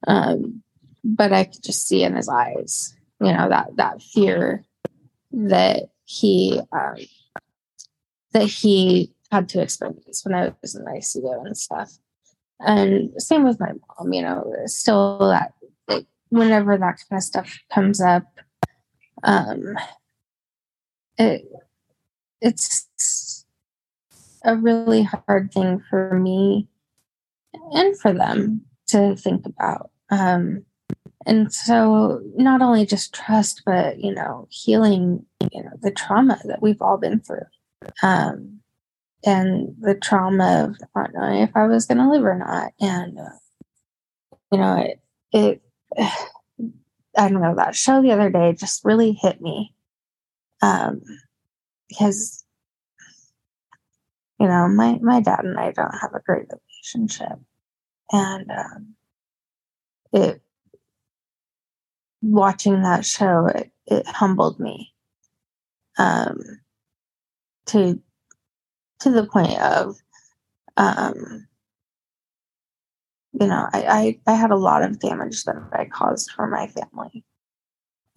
Um, 0.07 0.63
but 1.05 1.33
I 1.33 1.45
could 1.45 1.63
just 1.63 1.87
see 1.87 2.03
in 2.03 2.17
his 2.17 2.29
eyes, 2.29 2.95
you 3.21 3.33
know, 3.33 3.49
that, 3.49 3.77
that 3.77 4.03
fear 4.03 4.65
that 5.33 5.91
he, 6.05 6.61
um, 6.73 6.97
that 8.33 8.47
he 8.47 9.13
had 9.31 9.49
to 9.51 9.63
experience 9.63 10.25
when 10.25 10.35
I 10.35 10.53
was 10.61 10.75
in 10.75 10.85
ICU 10.85 11.47
and 11.47 11.57
stuff. 11.57 11.93
And 12.61 13.11
same 13.21 13.45
with 13.45 13.59
my 13.59 13.73
mom, 13.73 14.13
you 14.13 14.23
know, 14.23 14.53
still 14.67 15.19
that 15.19 15.53
like 15.89 16.07
whenever 16.29 16.77
that 16.77 16.99
kind 17.09 17.19
of 17.19 17.23
stuff 17.23 17.59
comes 17.73 18.01
up, 18.01 18.25
um, 19.25 19.77
it 21.19 21.45
it's 22.41 22.89
a 24.45 24.57
really 24.57 25.03
hard 25.03 25.53
thing 25.53 25.83
for 25.89 26.19
me 26.19 26.69
and 27.73 27.99
for 27.99 28.13
them 28.13 28.63
to 28.89 29.17
think 29.17 29.47
about. 29.47 29.91
Um, 30.11 30.65
and 31.25 31.53
so 31.53 32.21
not 32.37 32.63
only 32.63 32.85
just 32.85 33.15
trust, 33.15 33.63
but 33.65 33.99
you 34.01 34.13
know, 34.13 34.49
healing, 34.51 35.25
you 35.53 35.63
know, 35.63 35.71
the 35.81 35.91
trauma 35.91 36.39
that 36.45 36.63
we've 36.63 36.83
all 36.83 36.99
been 36.99 37.21
through. 37.21 37.47
Um, 38.03 38.61
and 39.25 39.75
the 39.81 39.95
trauma 39.95 40.65
of 40.65 40.77
not 40.97 41.11
knowing 41.15 41.43
if 41.43 41.51
I 41.55 41.67
was 41.67 41.87
going 41.87 41.99
to 41.99 42.11
live 42.11 42.25
or 42.25 42.37
not. 42.37 42.73
And, 42.81 43.19
uh, 43.19 44.37
you 44.51 44.59
know, 44.59 44.77
it, 44.79 45.01
it, 45.33 45.63
I 47.17 47.29
don't 47.29 47.43
know, 47.43 47.55
that 47.57 47.77
show 47.77 48.01
the 48.01 48.13
other 48.13 48.31
day 48.31 48.55
just 48.55 48.85
really 48.85 49.13
hit 49.13 49.41
me. 49.41 49.75
Um, 50.63 51.03
because, 51.89 52.42
you 54.43 54.49
know, 54.49 54.67
my, 54.69 54.99
my 55.01 55.21
dad 55.21 55.45
and 55.45 55.59
I 55.59 55.71
don't 55.71 55.99
have 56.01 56.15
a 56.15 56.21
great 56.27 56.47
relationship. 56.51 57.39
And, 58.11 58.51
um, 58.51 58.95
it, 60.13 60.43
watching 62.21 62.83
that 62.83 63.05
show, 63.05 63.47
it, 63.47 63.71
it 63.87 64.07
humbled 64.07 64.59
me. 64.59 64.93
Um, 65.99 66.39
to 67.67 68.01
to 69.01 69.11
the 69.11 69.27
point 69.27 69.59
of 69.61 69.97
um, 70.77 71.47
you 73.33 73.47
know, 73.47 73.69
I, 73.73 74.19
I, 74.27 74.33
I 74.33 74.35
had 74.35 74.51
a 74.51 74.57
lot 74.57 74.83
of 74.83 75.01
damage 75.01 75.45
that 75.45 75.57
I 75.73 75.87
caused 75.87 76.31
for 76.33 76.47
my 76.47 76.67
family. 76.67 77.25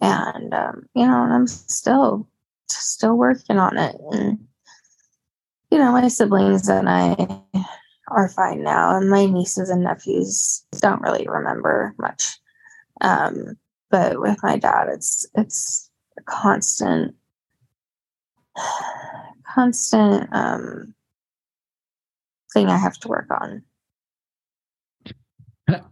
And, 0.00 0.52
um, 0.52 0.86
you 0.94 1.06
know, 1.06 1.22
and 1.24 1.32
I'm 1.32 1.46
still, 1.46 2.28
still 2.68 3.16
working 3.16 3.58
on 3.58 3.78
it. 3.78 3.96
And, 4.12 4.46
you 5.76 5.82
know, 5.82 5.92
my 5.92 6.08
siblings 6.08 6.70
and 6.70 6.88
I 6.88 7.14
are 8.08 8.30
fine 8.30 8.62
now. 8.62 8.96
And 8.96 9.10
my 9.10 9.26
nieces 9.26 9.68
and 9.68 9.84
nephews 9.84 10.64
don't 10.80 11.02
really 11.02 11.28
remember 11.28 11.94
much. 11.98 12.38
Um, 13.02 13.58
but 13.90 14.18
with 14.18 14.38
my 14.42 14.56
dad, 14.56 14.88
it's, 14.90 15.26
it's 15.34 15.90
a 16.18 16.22
constant, 16.22 17.14
constant, 19.54 20.30
um, 20.32 20.94
thing 22.54 22.68
I 22.68 22.78
have 22.78 22.96
to 23.00 23.08
work 23.08 23.28
on. 23.30 23.62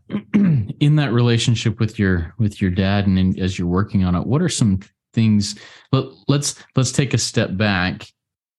in 0.80 0.96
that 0.96 1.12
relationship 1.12 1.78
with 1.78 1.98
your 1.98 2.32
with 2.38 2.62
your 2.62 2.70
dad 2.70 3.06
and 3.06 3.18
in, 3.18 3.38
as 3.40 3.58
you're 3.58 3.66
working 3.66 4.04
on 4.04 4.14
it 4.14 4.24
what 4.24 4.40
are 4.40 4.48
some 4.48 4.78
things 5.12 5.58
let, 5.90 6.04
let's 6.28 6.54
let's 6.76 6.92
take 6.92 7.12
a 7.12 7.18
step 7.18 7.56
back 7.56 8.06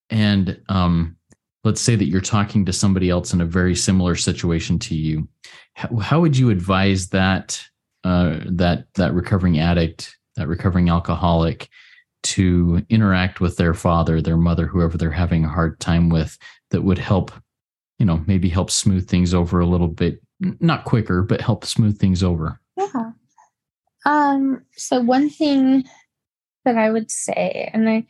and 0.09 0.59
um 0.69 1.15
let's 1.63 1.81
say 1.81 1.95
that 1.95 2.05
you're 2.05 2.21
talking 2.21 2.65
to 2.65 2.73
somebody 2.73 3.09
else 3.09 3.33
in 3.33 3.41
a 3.41 3.45
very 3.45 3.75
similar 3.75 4.15
situation 4.15 4.77
to 4.77 4.95
you 4.95 5.27
how, 5.73 5.95
how 5.97 6.19
would 6.19 6.37
you 6.37 6.49
advise 6.49 7.09
that 7.09 7.61
uh 8.03 8.39
that 8.45 8.85
that 8.95 9.13
recovering 9.13 9.59
addict 9.59 10.17
that 10.35 10.47
recovering 10.47 10.89
alcoholic 10.89 11.69
to 12.23 12.83
interact 12.89 13.39
with 13.39 13.57
their 13.57 13.73
father 13.73 14.21
their 14.21 14.37
mother 14.37 14.65
whoever 14.65 14.97
they're 14.97 15.11
having 15.11 15.45
a 15.45 15.49
hard 15.49 15.79
time 15.79 16.09
with 16.09 16.37
that 16.71 16.83
would 16.83 16.97
help 16.97 17.31
you 17.99 18.05
know 18.05 18.23
maybe 18.27 18.49
help 18.49 18.69
smooth 18.69 19.07
things 19.07 19.33
over 19.33 19.59
a 19.59 19.65
little 19.65 19.87
bit 19.87 20.19
not 20.39 20.85
quicker, 20.85 21.21
but 21.21 21.41
help 21.41 21.65
smooth 21.65 21.99
things 21.99 22.23
over? 22.23 22.59
Yeah. 22.77 23.11
Um, 24.05 24.63
so 24.75 24.99
one 24.99 25.29
thing 25.29 25.85
that 26.63 26.77
I 26.77 26.91
would 26.91 27.09
say, 27.09 27.69
and 27.73 27.89
I, 27.89 28.05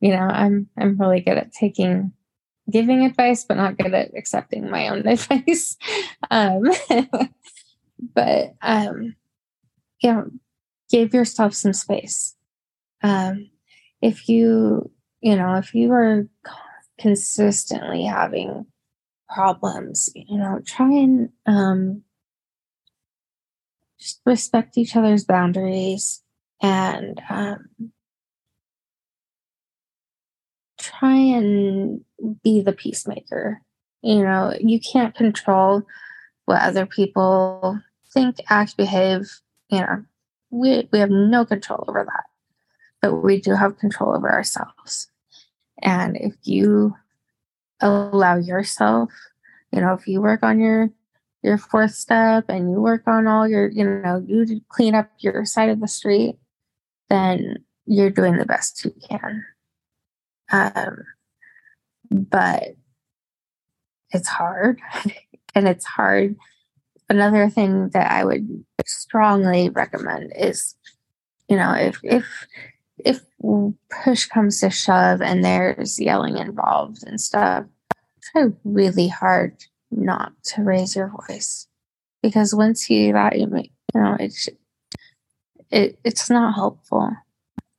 you 0.00 0.10
know, 0.10 0.22
I'm 0.22 0.68
I'm 0.78 0.96
really 0.98 1.20
good 1.20 1.38
at 1.38 1.52
taking 1.52 2.12
giving 2.70 3.04
advice, 3.04 3.44
but 3.44 3.56
not 3.56 3.78
good 3.78 3.94
at 3.94 4.16
accepting 4.16 4.70
my 4.70 4.88
own 4.88 5.06
advice. 5.06 5.76
um, 6.30 6.64
but 8.14 8.54
um, 8.62 9.16
you 10.02 10.12
know, 10.12 10.30
give 10.90 11.14
yourself 11.14 11.54
some 11.54 11.72
space. 11.72 12.36
Um, 13.02 13.50
if 14.02 14.28
you, 14.28 14.90
you 15.20 15.36
know, 15.36 15.54
if 15.54 15.74
you 15.74 15.92
are 15.92 16.26
consistently 16.98 18.04
having 18.04 18.66
problems 19.28 20.10
you 20.14 20.38
know 20.38 20.60
try 20.64 20.90
and 20.90 21.30
um, 21.46 22.02
just 23.98 24.20
respect 24.24 24.78
each 24.78 24.94
other's 24.96 25.24
boundaries 25.24 26.22
and 26.62 27.20
um, 27.28 27.68
try 30.98 31.16
and 31.16 32.00
be 32.42 32.60
the 32.60 32.72
peacemaker. 32.72 33.60
You 34.02 34.22
know 34.22 34.54
you 34.60 34.80
can't 34.80 35.14
control 35.14 35.82
what 36.44 36.62
other 36.62 36.86
people 36.86 37.80
think 38.12 38.36
act 38.48 38.76
behave 38.76 39.28
you 39.68 39.80
know. 39.80 40.04
We, 40.50 40.88
we 40.92 41.00
have 41.00 41.10
no 41.10 41.44
control 41.44 41.84
over 41.88 42.04
that 42.04 42.24
but 43.02 43.22
we 43.22 43.40
do 43.40 43.54
have 43.54 43.78
control 43.78 44.14
over 44.14 44.32
ourselves. 44.32 45.08
And 45.82 46.16
if 46.16 46.34
you 46.44 46.94
allow 47.80 48.36
yourself 48.36 49.10
you 49.72 49.80
know 49.80 49.92
if 49.92 50.06
you 50.06 50.20
work 50.22 50.42
on 50.42 50.58
your 50.58 50.90
your 51.42 51.58
fourth 51.58 51.92
step 51.92 52.46
and 52.48 52.70
you 52.70 52.80
work 52.80 53.06
on 53.06 53.26
all 53.26 53.46
your 53.46 53.68
you 53.68 53.84
know 53.84 54.24
you 54.26 54.60
clean 54.68 54.94
up 54.94 55.10
your 55.18 55.44
side 55.44 55.68
of 55.68 55.80
the 55.80 55.88
street 55.88 56.38
then 57.10 57.62
you're 57.84 58.10
doing 58.10 58.38
the 58.38 58.46
best 58.46 58.84
you 58.84 58.94
can 59.06 59.44
um 60.50 61.04
but 62.10 62.74
it's 64.10 64.28
hard 64.28 64.80
and 65.54 65.68
it's 65.68 65.84
hard 65.84 66.36
another 67.08 67.48
thing 67.48 67.88
that 67.90 68.10
i 68.10 68.24
would 68.24 68.64
strongly 68.84 69.68
recommend 69.70 70.32
is 70.36 70.74
you 71.48 71.56
know 71.56 71.72
if 71.72 71.98
if 72.02 72.46
if 73.04 73.20
push 74.04 74.26
comes 74.26 74.60
to 74.60 74.70
shove 74.70 75.20
and 75.20 75.44
there's 75.44 76.00
yelling 76.00 76.38
involved 76.38 77.06
and 77.06 77.20
stuff, 77.20 77.64
try 78.32 78.46
really 78.64 79.08
hard 79.08 79.56
not 79.90 80.32
to 80.42 80.62
raise 80.62 80.96
your 80.96 81.12
voice 81.28 81.68
because 82.22 82.54
once 82.54 82.90
you 82.90 83.12
that 83.12 83.38
you 83.38 83.46
know 83.94 84.16
it's 84.18 84.48
it 85.70 85.98
it's 86.04 86.30
not 86.30 86.54
helpful. 86.54 87.10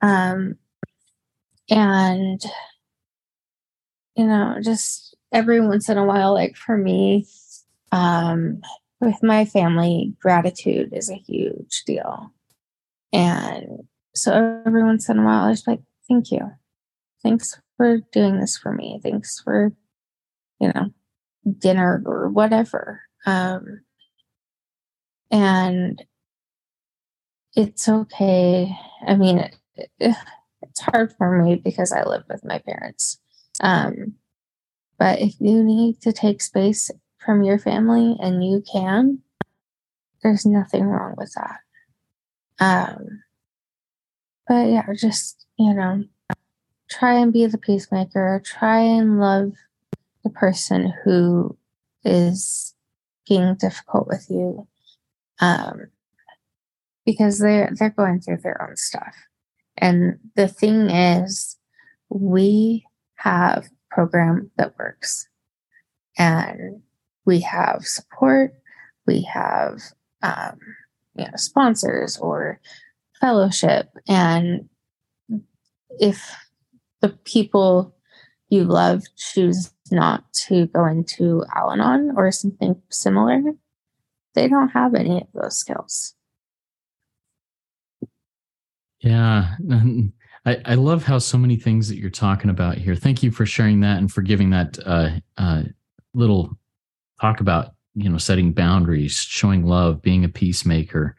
Um, 0.02 0.58
and 1.70 2.42
you 4.18 4.26
know, 4.26 4.58
just 4.62 5.16
every 5.32 5.62
once 5.62 5.90
in 5.90 5.98
a 5.98 6.06
while, 6.06 6.34
like 6.34 6.58
for 6.58 6.76
me, 6.76 7.26
um, 7.92 8.62
with 9.00 9.22
my 9.22 9.46
family, 9.46 10.16
gratitude 10.20 10.90
is 10.92 11.10
a 11.10 11.16
huge 11.16 11.84
deal. 11.86 12.34
And 13.14 13.88
so 14.16 14.62
every 14.66 14.84
once 14.84 15.08
in 15.08 15.20
a 15.20 15.24
while, 15.24 15.46
I 15.46 15.50
was 15.50 15.68
like, 15.68 15.82
thank 16.10 16.32
you. 16.32 16.52
Thanks 17.22 17.60
for 17.78 18.00
doing 18.12 18.40
this 18.40 18.58
for 18.58 18.74
me. 18.74 19.00
Thanks 19.04 19.40
for, 19.40 19.72
you 20.60 20.72
know, 20.74 20.90
dinner 21.60 22.02
or 22.06 22.30
whatever. 22.30 23.02
Um, 23.28 23.82
and 25.30 26.04
it's 27.56 27.88
okay. 27.88 28.76
I 29.06 29.16
mean, 29.16 29.38
it, 29.38 29.56
it, 30.00 30.16
it's 30.62 30.82
hard 30.82 31.14
for 31.18 31.42
me 31.42 31.56
because 31.56 31.92
I 31.92 32.04
live 32.04 32.24
with 32.30 32.44
my 32.44 32.60
parents. 32.60 33.20
Um, 33.62 34.16
but 34.98 35.20
if 35.20 35.40
you 35.40 35.64
need 35.64 36.02
to 36.02 36.12
take 36.12 36.42
space 36.42 36.92
from 37.24 37.44
your 37.44 37.60
family 37.60 38.16
and 38.20 38.44
you 38.44 38.64
can, 38.72 39.20
there's 40.24 40.46
nothing 40.46 40.84
wrong 40.86 41.16
with 41.18 41.34
that. 41.36 41.60
Um, 42.60 43.24
but 44.48 44.68
yeah, 44.68 44.86
just, 45.00 45.46
you 45.58 45.74
know, 45.74 46.04
try 46.90 47.14
and 47.14 47.34
be 47.34 47.46
the 47.46 47.58
peacemaker, 47.58 48.42
try 48.44 48.80
and 48.80 49.20
love 49.20 49.54
the 50.24 50.30
person 50.30 50.94
who 51.04 51.58
is 52.04 52.74
being 53.28 53.56
difficult 53.56 54.08
with 54.08 54.26
you. 54.30 54.68
Um, 55.40 55.88
because 57.06 57.40
they're 57.40 57.72
they're 57.80 57.90
going 57.90 58.20
through 58.20 58.38
their 58.38 58.62
own 58.62 58.76
stuff. 58.76 59.16
And 59.78 60.20
the 60.36 60.48
thing 60.48 60.90
is, 60.90 61.58
we 62.10 62.86
have 63.16 63.68
program 63.90 64.52
that 64.58 64.78
works. 64.78 65.28
And 66.18 66.82
we 67.26 67.42
have 67.42 67.86
support, 67.86 68.54
we 69.06 69.22
have 69.22 69.82
um, 70.24 70.60
you 71.16 71.26
know 71.26 71.32
sponsors 71.36 72.18
or 72.18 72.60
fellowship 73.20 73.90
and 74.08 74.70
if 76.00 76.36
the 77.02 77.10
people 77.10 77.96
you 78.50 78.64
love 78.64 79.04
choose 79.18 79.74
not 79.92 80.32
to 80.34 80.68
go 80.68 80.86
into 80.86 81.44
Al-Anon 81.56 82.14
or 82.16 82.32
something 82.32 82.82
similar, 82.90 83.42
they 84.36 84.48
don't 84.48 84.70
have 84.70 84.94
any 84.94 85.22
of 85.22 85.28
those 85.34 85.58
skills. 85.58 86.16
Yeah. 89.02 89.56
I, 90.46 90.62
I 90.66 90.76
love 90.76 91.04
how 91.04 91.20
so 91.20 91.38
many 91.38 91.58
things 91.58 91.90
that 91.90 91.98
you're 91.98 92.10
talking 92.10 92.50
about 92.50 92.78
here. 92.78 92.96
Thank 92.96 93.22
you 93.22 93.32
for 93.32 93.46
sharing 93.46 93.82
that 93.82 93.98
and 93.98 94.12
for 94.12 94.22
giving 94.22 94.50
that 94.52 94.80
uh, 94.86 95.10
uh, 95.38 95.64
little 96.14 96.58
talk 97.20 97.42
about, 97.42 97.74
you 97.96 98.10
know, 98.10 98.18
setting 98.18 98.54
boundaries, 98.54 99.14
showing 99.14 99.66
love, 99.66 100.02
being 100.02 100.24
a 100.24 100.30
peacemaker, 100.30 101.16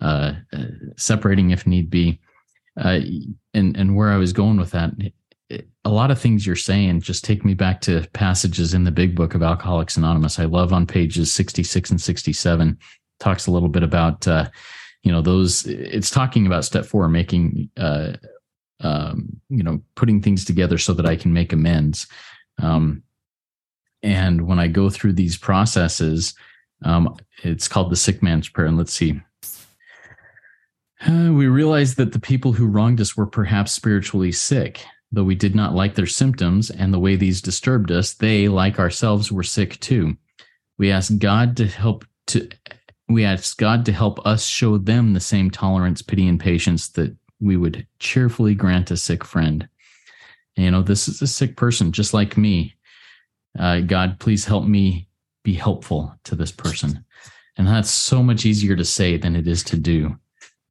uh, 0.00 0.34
uh, 0.52 0.64
separating 0.96 1.50
if 1.50 1.66
need 1.66 1.90
be. 1.90 2.20
Uh, 2.76 3.00
and 3.54 3.76
and 3.76 3.94
where 3.94 4.10
I 4.10 4.16
was 4.16 4.32
going 4.32 4.56
with 4.56 4.70
that, 4.70 4.92
a 5.84 5.90
lot 5.90 6.10
of 6.10 6.18
things 6.18 6.46
you're 6.46 6.56
saying 6.56 7.02
just 7.02 7.24
take 7.24 7.44
me 7.44 7.54
back 7.54 7.80
to 7.82 8.06
passages 8.12 8.74
in 8.74 8.84
the 8.84 8.90
Big 8.90 9.14
Book 9.14 9.34
of 9.34 9.42
Alcoholics 9.42 9.96
Anonymous. 9.96 10.38
I 10.38 10.46
love 10.46 10.72
on 10.72 10.86
pages 10.86 11.32
66 11.32 11.90
and 11.90 12.00
67 12.00 12.78
talks 13.20 13.46
a 13.46 13.50
little 13.50 13.68
bit 13.68 13.82
about 13.82 14.26
uh, 14.26 14.48
you 15.02 15.12
know 15.12 15.22
those. 15.22 15.66
It's 15.66 16.10
talking 16.10 16.46
about 16.46 16.64
step 16.64 16.84
four, 16.84 17.08
making 17.08 17.70
uh, 17.76 18.14
um, 18.80 19.40
you 19.48 19.62
know 19.62 19.82
putting 19.94 20.22
things 20.22 20.44
together 20.44 20.78
so 20.78 20.92
that 20.94 21.06
I 21.06 21.16
can 21.16 21.32
make 21.32 21.52
amends. 21.52 22.06
Um, 22.58 23.02
and 24.02 24.46
when 24.46 24.58
I 24.58 24.66
go 24.66 24.90
through 24.90 25.12
these 25.12 25.36
processes, 25.36 26.34
um, 26.84 27.16
it's 27.42 27.68
called 27.68 27.90
the 27.90 27.96
sick 27.96 28.22
man's 28.22 28.48
prayer. 28.48 28.66
And 28.66 28.76
let's 28.76 28.92
see, 28.92 29.20
uh, 31.06 31.30
we 31.32 31.46
realized 31.46 31.96
that 31.96 32.12
the 32.12 32.20
people 32.20 32.52
who 32.52 32.66
wronged 32.66 33.00
us 33.00 33.16
were 33.16 33.26
perhaps 33.26 33.72
spiritually 33.72 34.32
sick. 34.32 34.84
Though 35.14 35.24
we 35.24 35.34
did 35.34 35.54
not 35.54 35.74
like 35.74 35.94
their 35.94 36.06
symptoms 36.06 36.70
and 36.70 36.92
the 36.92 36.98
way 36.98 37.16
these 37.16 37.42
disturbed 37.42 37.90
us, 37.90 38.14
they, 38.14 38.48
like 38.48 38.78
ourselves, 38.78 39.30
were 39.30 39.42
sick 39.42 39.78
too. 39.80 40.16
We 40.78 40.90
asked 40.90 41.18
God 41.18 41.56
to 41.58 41.66
help 41.66 42.06
to 42.28 42.48
we 43.08 43.24
ask 43.24 43.56
God 43.58 43.84
to 43.86 43.92
help 43.92 44.24
us 44.26 44.46
show 44.46 44.78
them 44.78 45.12
the 45.12 45.20
same 45.20 45.50
tolerance, 45.50 46.02
pity, 46.02 46.28
and 46.28 46.40
patience 46.40 46.88
that 46.90 47.14
we 47.40 47.56
would 47.56 47.86
cheerfully 47.98 48.54
grant 48.54 48.90
a 48.90 48.96
sick 48.96 49.24
friend. 49.24 49.68
And, 50.56 50.64
you 50.64 50.70
know, 50.70 50.82
this 50.82 51.08
is 51.08 51.20
a 51.22 51.26
sick 51.26 51.56
person 51.56 51.92
just 51.92 52.14
like 52.14 52.36
me. 52.36 52.74
Uh, 53.58 53.80
God, 53.80 54.18
please 54.18 54.44
help 54.44 54.64
me 54.64 55.08
be 55.42 55.54
helpful 55.54 56.14
to 56.24 56.34
this 56.34 56.52
person. 56.52 57.04
And 57.56 57.66
that's 57.66 57.90
so 57.90 58.22
much 58.22 58.46
easier 58.46 58.76
to 58.76 58.84
say 58.84 59.16
than 59.16 59.36
it 59.36 59.46
is 59.46 59.62
to 59.64 59.76
do. 59.76 60.16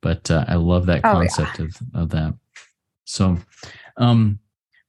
But 0.02 0.32
uh, 0.32 0.46
I 0.48 0.56
love 0.56 0.88
that 0.88 1.04
concept 1.04 1.60
oh, 1.60 1.64
yeah. 1.64 1.70
of, 1.94 2.02
of 2.04 2.10
that. 2.10 2.34
So 3.06 3.38
um, 3.98 4.40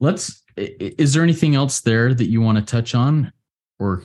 let's, 0.00 0.42
is 0.56 1.12
there 1.12 1.22
anything 1.22 1.54
else 1.54 1.80
there 1.80 2.14
that 2.14 2.28
you 2.30 2.40
want 2.40 2.58
to 2.58 2.64
touch 2.64 2.94
on? 2.94 3.32
Or 3.78 4.04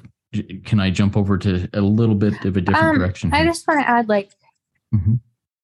can 0.65 0.80
I 0.80 0.89
jump 0.89 1.17
over 1.17 1.38
to 1.38 1.67
a 1.73 1.82
little 1.82 2.15
bit 2.15 2.34
of 2.45 2.58
a 2.58 2.62
different 2.62 2.88
um, 2.88 2.97
direction? 2.97 3.32
Here? 3.32 3.41
I 3.41 3.45
just 3.45 3.67
want 3.67 3.82
to 3.82 3.89
add, 3.89 4.10
like, 4.10 4.32
mm-hmm. 4.93 5.15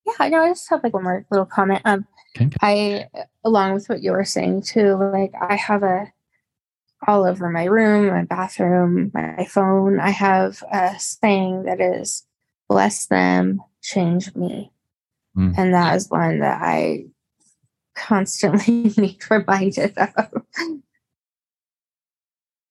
yeah, 0.05 0.27
no, 0.29 0.43
I 0.43 0.49
just 0.49 0.69
have 0.69 0.83
like 0.83 0.93
one 0.93 1.03
more 1.03 1.25
little 1.31 1.45
comment. 1.45 1.81
Um, 1.85 2.07
okay. 2.39 2.49
I, 2.61 3.07
along 3.43 3.73
with 3.73 3.87
what 3.89 4.01
you 4.01 4.11
were 4.11 4.25
saying 4.25 4.63
too, 4.63 4.95
like, 4.95 5.33
I 5.39 5.55
have 5.55 5.83
a 5.83 6.11
all 7.07 7.25
over 7.25 7.49
my 7.49 7.65
room, 7.65 8.07
my 8.07 8.23
bathroom, 8.23 9.11
my 9.13 9.45
phone. 9.49 9.99
I 9.99 10.09
have 10.09 10.63
a 10.71 10.95
saying 10.99 11.63
that 11.63 11.81
is, 11.81 12.25
"Bless 12.69 13.07
them, 13.07 13.61
change 13.81 14.33
me," 14.35 14.71
mm. 15.37 15.53
and 15.57 15.73
that 15.73 15.95
is 15.95 16.09
one 16.09 16.39
that 16.39 16.61
I 16.61 17.05
constantly 17.95 18.93
need 18.97 19.19
reminded 19.29 19.97
of. 19.97 20.43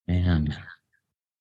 Man, 0.09 0.57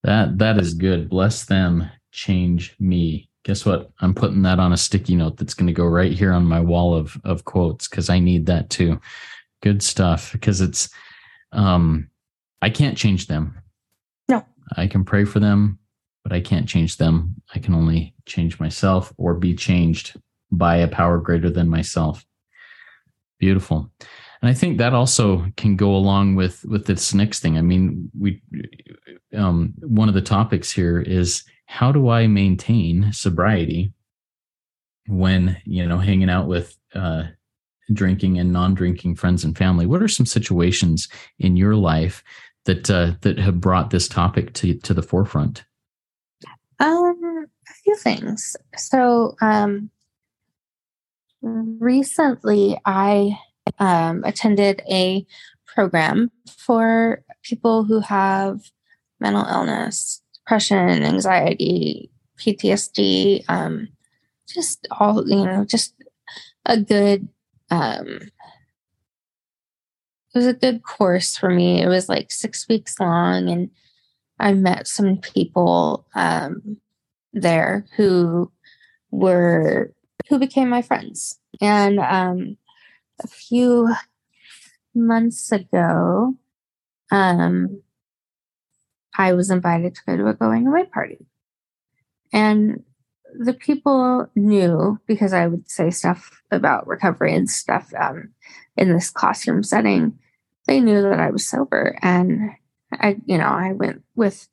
that 0.03 0.37
that 0.39 0.57
is 0.57 0.73
good. 0.73 1.09
Bless 1.09 1.45
them, 1.45 1.89
change 2.11 2.75
me. 2.79 3.29
Guess 3.43 3.65
what? 3.65 3.91
I'm 3.99 4.13
putting 4.13 4.43
that 4.43 4.59
on 4.59 4.73
a 4.73 4.77
sticky 4.77 5.15
note 5.15 5.37
that's 5.37 5.53
going 5.53 5.67
to 5.67 5.73
go 5.73 5.85
right 5.85 6.11
here 6.11 6.31
on 6.31 6.45
my 6.45 6.59
wall 6.59 6.93
of 6.93 7.19
of 7.23 7.45
quotes 7.45 7.87
because 7.87 8.09
I 8.09 8.19
need 8.19 8.45
that 8.47 8.69
too. 8.69 8.99
Good 9.61 9.81
stuff 9.83 10.31
because 10.31 10.61
it's 10.61 10.89
um 11.51 12.09
I 12.61 12.69
can't 12.69 12.97
change 12.97 13.27
them. 13.27 13.59
No. 14.29 14.45
I 14.77 14.87
can 14.87 15.03
pray 15.03 15.25
for 15.25 15.39
them, 15.39 15.79
but 16.23 16.31
I 16.31 16.39
can't 16.39 16.69
change 16.69 16.97
them. 16.97 17.41
I 17.53 17.59
can 17.59 17.73
only 17.73 18.13
change 18.25 18.59
myself 18.59 19.13
or 19.17 19.33
be 19.33 19.55
changed 19.55 20.19
by 20.51 20.77
a 20.77 20.87
power 20.87 21.17
greater 21.17 21.49
than 21.49 21.69
myself. 21.69 22.25
Beautiful. 23.39 23.91
And 24.41 24.49
I 24.49 24.53
think 24.53 24.77
that 24.77 24.93
also 24.93 25.45
can 25.55 25.75
go 25.75 25.95
along 25.95 26.35
with 26.35 26.65
with 26.65 26.87
this 26.87 27.13
next 27.13 27.41
thing. 27.41 27.57
I 27.57 27.61
mean, 27.61 28.09
we 28.19 28.41
um, 29.35 29.73
one 29.79 30.07
of 30.07 30.15
the 30.15 30.21
topics 30.21 30.71
here 30.71 30.99
is 30.99 31.43
how 31.65 31.91
do 31.91 32.09
I 32.09 32.27
maintain 32.27 33.13
sobriety 33.13 33.93
when 35.07 35.57
you 35.65 35.85
know 35.87 35.99
hanging 35.99 36.29
out 36.29 36.47
with 36.47 36.75
uh, 36.95 37.23
drinking 37.93 38.39
and 38.39 38.51
non-drinking 38.51 39.15
friends 39.15 39.43
and 39.43 39.55
family? 39.55 39.85
What 39.85 40.01
are 40.01 40.07
some 40.07 40.25
situations 40.25 41.07
in 41.37 41.55
your 41.55 41.75
life 41.75 42.23
that 42.65 42.89
uh, 42.89 43.13
that 43.21 43.37
have 43.37 43.61
brought 43.61 43.91
this 43.91 44.07
topic 44.07 44.53
to 44.55 44.73
to 44.73 44.93
the 44.93 45.03
forefront? 45.03 45.63
Um, 46.79 47.45
a 47.69 47.73
few 47.83 47.95
things. 47.95 48.55
So, 48.75 49.35
um, 49.39 49.91
recently 51.43 52.75
I 52.85 53.37
um, 53.79 54.23
attended 54.23 54.81
a 54.89 55.25
program 55.65 56.31
for 56.57 57.23
people 57.43 57.83
who 57.83 57.99
have 57.99 58.59
mental 59.19 59.45
illness, 59.45 60.21
depression, 60.35 61.03
anxiety, 61.03 62.11
PTSD, 62.39 63.43
um, 63.47 63.87
just 64.47 64.87
all, 64.99 65.27
you 65.27 65.45
know, 65.45 65.63
just 65.65 65.93
a 66.65 66.79
good, 66.79 67.27
um, 67.69 68.19
it 70.33 70.37
was 70.37 70.47
a 70.47 70.53
good 70.53 70.83
course 70.83 71.37
for 71.37 71.49
me. 71.49 71.81
It 71.81 71.87
was 71.87 72.07
like 72.07 72.31
six 72.31 72.67
weeks 72.67 72.99
long, 72.99 73.49
and 73.49 73.69
I 74.39 74.53
met 74.53 74.87
some 74.87 75.17
people 75.17 76.05
um, 76.15 76.77
there 77.33 77.85
who 77.95 78.51
were 79.11 79.93
who 80.29 80.39
became 80.39 80.69
my 80.69 80.81
friends. 80.81 81.37
And 81.59 81.99
um, 81.99 82.57
a 83.23 83.27
few 83.27 83.93
months 84.93 85.51
ago, 85.51 86.35
um, 87.11 87.81
I 89.17 89.33
was 89.33 89.49
invited 89.49 89.95
to 89.95 90.01
go 90.05 90.17
to 90.17 90.27
a 90.27 90.33
going 90.33 90.67
away 90.67 90.85
party. 90.85 91.25
And 92.33 92.83
the 93.37 93.53
people 93.53 94.27
knew 94.35 94.99
because 95.05 95.33
I 95.33 95.47
would 95.47 95.69
say 95.69 95.89
stuff 95.89 96.41
about 96.51 96.87
recovery 96.87 97.33
and 97.33 97.49
stuff 97.49 97.93
um, 97.99 98.29
in 98.77 98.93
this 98.93 99.09
classroom 99.09 99.63
setting. 99.63 100.17
They 100.67 100.79
knew 100.79 101.01
that 101.01 101.19
I 101.19 101.31
was 101.31 101.47
sober. 101.47 101.97
And 102.01 102.51
I, 102.93 103.17
you 103.25 103.37
know, 103.37 103.45
I 103.45 103.73
went 103.73 104.03
with 104.15 104.47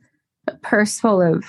a 0.46 0.54
purse 0.56 0.98
full 0.98 1.20
of 1.20 1.44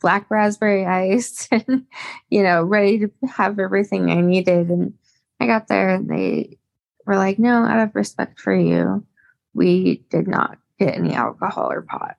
black 0.00 0.30
raspberry 0.30 0.84
ice 0.84 1.48
and, 1.52 1.86
you 2.30 2.42
know, 2.42 2.62
ready 2.62 2.98
to 3.00 3.10
have 3.28 3.58
everything 3.58 4.10
I 4.10 4.20
needed. 4.20 4.68
And 4.68 4.94
I 5.40 5.46
got 5.46 5.68
there 5.68 5.90
and 5.90 6.08
they 6.08 6.58
were 7.06 7.16
like, 7.16 7.38
no, 7.38 7.64
out 7.64 7.80
of 7.80 7.94
respect 7.94 8.40
for 8.40 8.54
you, 8.54 9.04
we 9.52 10.04
did 10.10 10.26
not 10.26 10.58
get 10.78 10.94
any 10.94 11.14
alcohol 11.14 11.70
or 11.70 11.82
pot. 11.82 12.16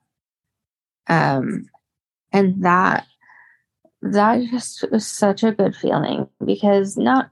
Um, 1.07 1.69
and 2.31 2.63
that 2.63 3.05
that 4.01 4.47
just 4.49 4.89
was 4.91 5.05
such 5.07 5.43
a 5.43 5.51
good 5.51 5.75
feeling 5.75 6.27
because 6.43 6.97
not, 6.97 7.29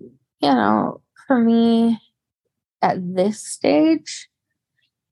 you 0.00 0.08
know, 0.40 1.00
for 1.26 1.38
me 1.38 2.00
at 2.82 2.96
this 3.14 3.40
stage, 3.44 4.28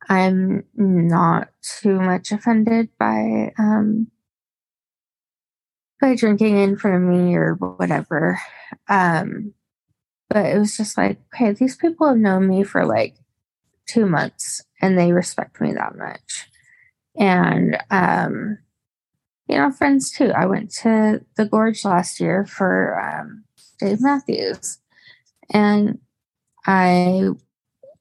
I'm 0.08 0.64
not 0.74 1.48
too 1.62 2.00
much 2.00 2.32
offended 2.32 2.88
by 2.98 3.52
um 3.58 4.08
by 6.00 6.16
drinking 6.16 6.58
in 6.58 6.76
front 6.76 6.96
of 6.96 7.02
me 7.02 7.36
or 7.36 7.54
whatever. 7.54 8.40
Um 8.88 9.54
but 10.32 10.46
it 10.46 10.58
was 10.58 10.76
just 10.76 10.96
like, 10.96 11.18
okay, 11.34 11.52
these 11.52 11.76
people 11.76 12.08
have 12.08 12.16
known 12.16 12.48
me 12.48 12.64
for 12.64 12.86
like 12.86 13.16
two 13.86 14.06
months 14.06 14.64
and 14.80 14.98
they 14.98 15.12
respect 15.12 15.60
me 15.60 15.74
that 15.74 15.96
much. 15.96 16.48
And, 17.18 17.76
um, 17.90 18.58
you 19.46 19.58
know, 19.58 19.70
friends 19.70 20.10
too. 20.10 20.32
I 20.34 20.46
went 20.46 20.70
to 20.76 21.20
the 21.36 21.44
Gorge 21.44 21.84
last 21.84 22.18
year 22.18 22.46
for 22.46 22.98
um, 22.98 23.44
Dave 23.78 24.00
Matthews, 24.00 24.78
and 25.50 25.98
I, 26.66 27.28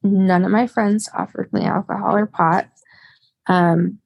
none 0.02 0.44
of 0.44 0.50
my 0.50 0.66
friends 0.66 1.10
offered 1.12 1.52
me 1.52 1.64
alcohol 1.64 2.16
or 2.16 2.26
pot. 2.26 2.68
Um, 3.46 3.98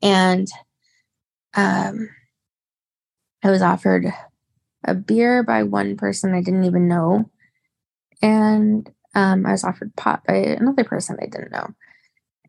and 0.00 0.46
um, 1.54 2.10
I 3.42 3.50
was 3.50 3.62
offered 3.62 4.12
a 4.84 4.94
beer 4.94 5.42
by 5.42 5.62
one 5.62 5.96
person 5.96 6.34
I 6.34 6.42
didn't 6.42 6.64
even 6.64 6.88
know. 6.88 7.30
And 8.22 8.90
um, 9.14 9.46
I 9.46 9.52
was 9.52 9.64
offered 9.64 9.94
pot 9.96 10.22
by 10.26 10.34
another 10.34 10.84
person 10.84 11.16
I 11.20 11.26
didn't 11.26 11.52
know. 11.52 11.68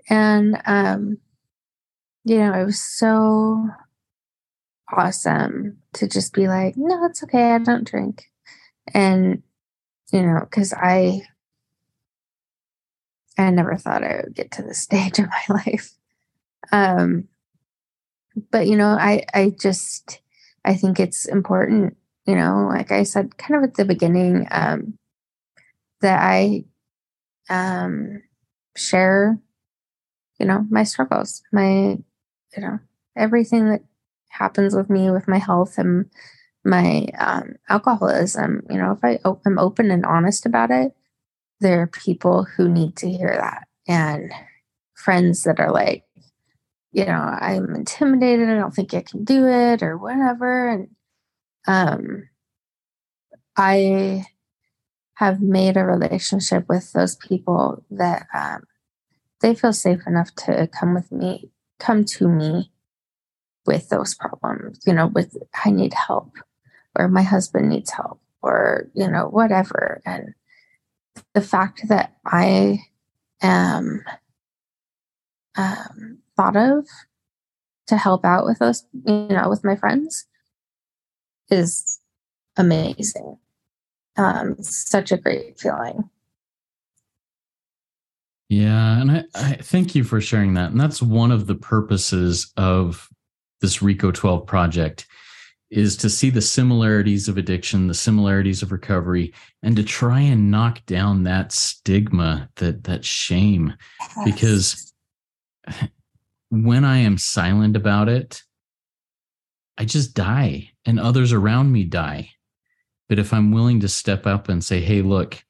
And, 0.09 0.61
um, 0.65 1.17
you 2.23 2.37
know, 2.37 2.53
it 2.53 2.65
was 2.65 2.81
so 2.81 3.67
awesome 4.91 5.77
to 5.93 6.07
just 6.07 6.33
be 6.33 6.47
like, 6.47 6.75
no, 6.77 7.05
it's 7.05 7.23
okay. 7.23 7.51
I 7.51 7.59
don't 7.59 7.87
drink. 7.87 8.25
And, 8.93 9.43
you 10.11 10.21
know, 10.21 10.39
because 10.41 10.73
I, 10.73 11.21
I 13.37 13.49
never 13.49 13.75
thought 13.77 14.03
I 14.03 14.21
would 14.23 14.35
get 14.35 14.51
to 14.51 14.63
this 14.63 14.79
stage 14.83 15.19
of 15.19 15.27
my 15.27 15.55
life. 15.65 15.93
Um, 16.71 17.27
but, 18.51 18.67
you 18.67 18.75
know, 18.75 18.89
I, 18.89 19.25
I 19.33 19.53
just, 19.59 20.21
I 20.63 20.75
think 20.75 20.99
it's 20.99 21.25
important 21.25 21.97
you 22.31 22.37
know, 22.37 22.69
like 22.71 22.93
I 22.93 23.03
said, 23.03 23.37
kind 23.37 23.57
of 23.57 23.69
at 23.69 23.75
the 23.75 23.83
beginning, 23.83 24.47
um, 24.51 24.97
that 25.99 26.21
I 26.23 26.63
um, 27.49 28.23
share, 28.77 29.37
you 30.39 30.45
know, 30.45 30.65
my 30.69 30.83
struggles, 30.83 31.43
my, 31.51 31.97
you 32.55 32.61
know, 32.61 32.79
everything 33.17 33.69
that 33.69 33.81
happens 34.29 34.73
with 34.73 34.89
me 34.89 35.11
with 35.11 35.27
my 35.27 35.39
health 35.39 35.77
and 35.77 36.05
my 36.63 37.07
um, 37.19 37.55
alcoholism. 37.67 38.61
You 38.69 38.77
know, 38.77 38.93
if 38.93 39.03
I 39.03 39.19
op- 39.25 39.45
am 39.45 39.59
open 39.59 39.91
and 39.91 40.05
honest 40.05 40.45
about 40.45 40.71
it, 40.71 40.93
there 41.59 41.81
are 41.81 41.87
people 41.87 42.45
who 42.45 42.69
need 42.69 42.95
to 42.95 43.11
hear 43.11 43.35
that, 43.37 43.67
and 43.89 44.31
friends 44.95 45.43
that 45.43 45.59
are 45.59 45.73
like, 45.73 46.05
you 46.93 47.03
know, 47.03 47.11
I'm 47.11 47.75
intimidated. 47.75 48.47
I 48.47 48.55
don't 48.55 48.73
think 48.73 48.93
I 48.93 49.01
can 49.01 49.25
do 49.25 49.47
it, 49.47 49.83
or 49.83 49.97
whatever, 49.97 50.69
and 50.69 50.87
um, 51.67 52.29
I 53.57 54.25
have 55.15 55.41
made 55.41 55.77
a 55.77 55.85
relationship 55.85 56.65
with 56.67 56.93
those 56.93 57.15
people 57.15 57.83
that 57.91 58.25
um, 58.33 58.63
they 59.41 59.53
feel 59.53 59.73
safe 59.73 59.99
enough 60.07 60.33
to 60.35 60.67
come 60.67 60.93
with 60.95 61.11
me, 61.11 61.51
come 61.79 62.03
to 62.05 62.27
me 62.27 62.71
with 63.65 63.89
those 63.89 64.15
problems, 64.15 64.79
you 64.87 64.93
know, 64.93 65.07
with 65.07 65.37
I 65.63 65.69
need 65.69 65.93
help 65.93 66.33
or 66.97 67.07
my 67.07 67.21
husband 67.21 67.69
needs 67.69 67.91
help 67.91 68.19
or, 68.41 68.89
you 68.93 69.07
know, 69.07 69.27
whatever. 69.27 70.01
And 70.05 70.33
the 71.33 71.41
fact 71.41 71.87
that 71.89 72.15
I 72.25 72.79
am 73.41 74.03
um, 75.55 76.17
thought 76.35 76.55
of 76.55 76.87
to 77.87 77.97
help 77.97 78.25
out 78.25 78.45
with 78.45 78.59
those, 78.59 78.85
you 79.05 79.27
know, 79.29 79.49
with 79.49 79.63
my 79.63 79.75
friends 79.75 80.25
is 81.51 81.99
amazing. 82.57 83.37
Um, 84.17 84.55
such 84.61 85.11
a 85.11 85.17
great 85.17 85.59
feeling. 85.59 86.09
Yeah, 88.49 88.99
and 88.99 89.11
I, 89.11 89.23
I 89.33 89.53
thank 89.55 89.95
you 89.95 90.03
for 90.03 90.19
sharing 90.19 90.55
that. 90.55 90.71
And 90.71 90.79
that's 90.79 91.01
one 91.01 91.31
of 91.31 91.47
the 91.47 91.55
purposes 91.55 92.51
of 92.57 93.07
this 93.61 93.77
Reco 93.77 94.13
12 94.13 94.45
project 94.45 95.07
is 95.69 95.95
to 95.95 96.09
see 96.09 96.29
the 96.29 96.41
similarities 96.41 97.29
of 97.29 97.37
addiction, 97.37 97.87
the 97.87 97.93
similarities 97.93 98.61
of 98.61 98.73
recovery, 98.73 99.33
and 99.63 99.77
to 99.77 99.83
try 99.83 100.19
and 100.19 100.51
knock 100.51 100.85
down 100.85 101.23
that 101.23 101.53
stigma, 101.53 102.49
that 102.57 102.83
that 102.83 103.05
shame. 103.05 103.73
Yes. 103.99 104.25
Because 104.25 104.93
when 106.49 106.83
I 106.83 106.97
am 106.97 107.17
silent 107.17 107.77
about 107.77 108.09
it, 108.09 108.43
I 109.77 109.85
just 109.85 110.13
die 110.13 110.70
and 110.85 110.99
others 110.99 111.33
around 111.33 111.71
me 111.71 111.83
die. 111.83 112.29
But 113.09 113.19
if 113.19 113.33
I'm 113.33 113.51
willing 113.51 113.81
to 113.81 113.87
step 113.87 114.25
up 114.25 114.49
and 114.49 114.63
say, 114.63 114.79
hey, 114.79 115.01
look, 115.01 115.43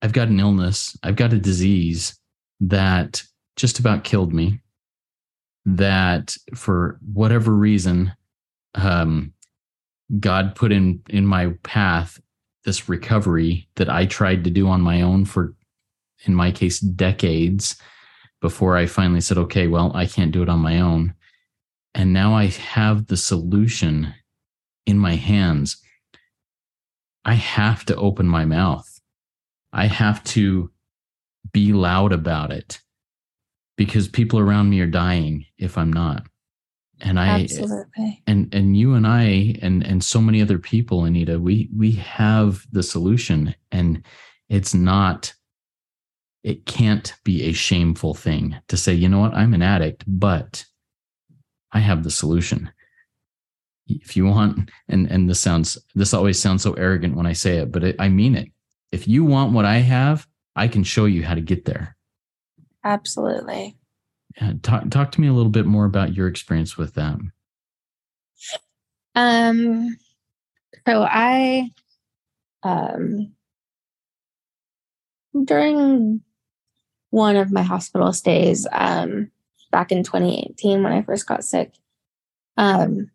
I've 0.00 0.12
got 0.12 0.28
an 0.28 0.40
illness, 0.40 0.96
I've 1.02 1.16
got 1.16 1.32
a 1.32 1.38
disease 1.38 2.18
that 2.60 3.22
just 3.56 3.78
about 3.78 4.04
killed 4.04 4.32
me, 4.32 4.60
that 5.64 6.36
for 6.54 6.98
whatever 7.12 7.52
reason, 7.52 8.12
um, 8.74 9.32
God 10.18 10.54
put 10.54 10.72
in 10.72 11.02
in 11.08 11.26
my 11.26 11.54
path 11.62 12.20
this 12.64 12.88
recovery 12.88 13.68
that 13.76 13.88
I 13.88 14.06
tried 14.06 14.44
to 14.44 14.50
do 14.50 14.68
on 14.68 14.80
my 14.80 15.02
own 15.02 15.24
for, 15.24 15.54
in 16.24 16.34
my 16.34 16.50
case, 16.50 16.80
decades 16.80 17.76
before 18.40 18.76
I 18.76 18.86
finally 18.86 19.20
said, 19.20 19.38
okay, 19.38 19.68
well, 19.68 19.92
I 19.94 20.06
can't 20.06 20.32
do 20.32 20.42
it 20.42 20.48
on 20.48 20.60
my 20.60 20.80
own. 20.80 21.14
And 21.94 22.12
now 22.12 22.34
I 22.34 22.46
have 22.46 23.06
the 23.06 23.16
solution 23.16 24.14
in 24.86 24.98
my 24.98 25.14
hands. 25.14 25.82
I 27.24 27.34
have 27.34 27.84
to 27.86 27.96
open 27.96 28.26
my 28.26 28.44
mouth. 28.44 29.00
I 29.72 29.86
have 29.86 30.22
to 30.24 30.70
be 31.52 31.72
loud 31.72 32.12
about 32.12 32.50
it 32.50 32.80
because 33.76 34.08
people 34.08 34.38
around 34.38 34.70
me 34.70 34.80
are 34.80 34.86
dying 34.86 35.46
if 35.58 35.76
I'm 35.78 35.92
not. 35.92 36.26
And 37.00 37.18
I 37.18 37.42
Absolutely. 37.42 38.22
and 38.26 38.52
and 38.54 38.76
you 38.76 38.94
and 38.94 39.06
I 39.06 39.56
and 39.60 39.84
and 39.84 40.04
so 40.04 40.20
many 40.20 40.40
other 40.40 40.58
people, 40.58 41.04
Anita, 41.04 41.38
we 41.40 41.68
we 41.76 41.92
have 41.92 42.64
the 42.70 42.82
solution 42.82 43.54
and 43.72 44.04
it's 44.48 44.72
not 44.72 45.34
it 46.44 46.66
can't 46.66 47.14
be 47.24 47.44
a 47.44 47.52
shameful 47.52 48.14
thing 48.14 48.56
to 48.68 48.76
say, 48.76 48.92
you 48.92 49.08
know 49.08 49.20
what, 49.20 49.34
I'm 49.34 49.54
an 49.54 49.62
addict, 49.62 50.04
but 50.06 50.64
I 51.72 51.80
have 51.80 52.04
the 52.04 52.10
solution. 52.10 52.70
If 53.86 54.16
you 54.16 54.26
want, 54.26 54.70
and 54.88 55.10
and 55.10 55.28
this 55.28 55.40
sounds 55.40 55.78
this 55.94 56.14
always 56.14 56.40
sounds 56.40 56.62
so 56.62 56.74
arrogant 56.74 57.16
when 57.16 57.26
I 57.26 57.32
say 57.32 57.56
it, 57.58 57.72
but 57.72 57.84
it, 57.84 57.96
I 57.98 58.08
mean 58.08 58.36
it. 58.36 58.48
If 58.92 59.08
you 59.08 59.24
want 59.24 59.52
what 59.52 59.64
I 59.64 59.78
have, 59.78 60.26
I 60.54 60.68
can 60.68 60.84
show 60.84 61.06
you 61.06 61.24
how 61.24 61.34
to 61.34 61.40
get 61.40 61.64
there. 61.64 61.96
Absolutely. 62.84 63.76
Yeah, 64.40 64.52
talk 64.62 64.88
talk 64.90 65.12
to 65.12 65.20
me 65.20 65.28
a 65.28 65.32
little 65.32 65.50
bit 65.50 65.66
more 65.66 65.84
about 65.84 66.14
your 66.14 66.28
experience 66.28 66.76
with 66.76 66.94
them. 66.94 67.32
Um, 69.14 69.96
so 70.86 71.02
I, 71.02 71.70
um, 72.62 73.32
during 75.44 76.22
one 77.10 77.36
of 77.36 77.52
my 77.52 77.62
hospital 77.62 78.12
stays, 78.12 78.66
um, 78.72 79.30
back 79.72 79.90
in 79.90 80.04
2018 80.04 80.82
when 80.82 80.92
I 80.92 81.02
first 81.02 81.26
got 81.26 81.44
sick, 81.44 81.72
um, 82.56 83.10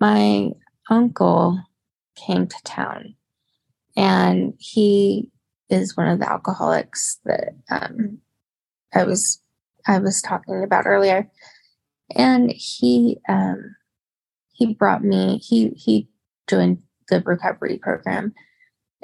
my 0.00 0.50
uncle 0.88 1.58
came 2.14 2.46
to 2.46 2.62
town 2.64 3.16
and 3.96 4.54
he 4.58 5.30
is 5.68 5.96
one 5.96 6.08
of 6.08 6.18
the 6.18 6.30
alcoholics 6.30 7.18
that 7.24 7.54
um, 7.70 8.18
I 8.94 9.04
was 9.04 9.40
I 9.86 9.98
was 9.98 10.22
talking 10.22 10.62
about 10.62 10.86
earlier, 10.86 11.30
and 12.14 12.52
he 12.52 13.18
um, 13.28 13.74
he 14.52 14.74
brought 14.74 15.02
me 15.02 15.38
he 15.38 15.70
he 15.70 16.08
joined 16.48 16.82
the 17.08 17.20
recovery 17.24 17.78
program, 17.78 18.34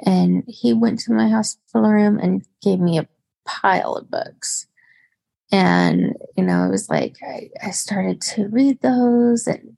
and 0.05 0.43
he 0.47 0.73
went 0.73 0.99
to 1.01 1.13
my 1.13 1.29
hospital 1.29 1.89
room 1.89 2.17
and 2.17 2.45
gave 2.61 2.79
me 2.79 2.97
a 2.97 3.07
pile 3.45 3.95
of 3.95 4.11
books, 4.11 4.67
and 5.51 6.15
you 6.37 6.43
know 6.43 6.65
it 6.65 6.69
was 6.69 6.89
like 6.89 7.17
I, 7.23 7.49
I 7.63 7.71
started 7.71 8.21
to 8.21 8.47
read 8.49 8.81
those 8.81 9.47
and 9.47 9.77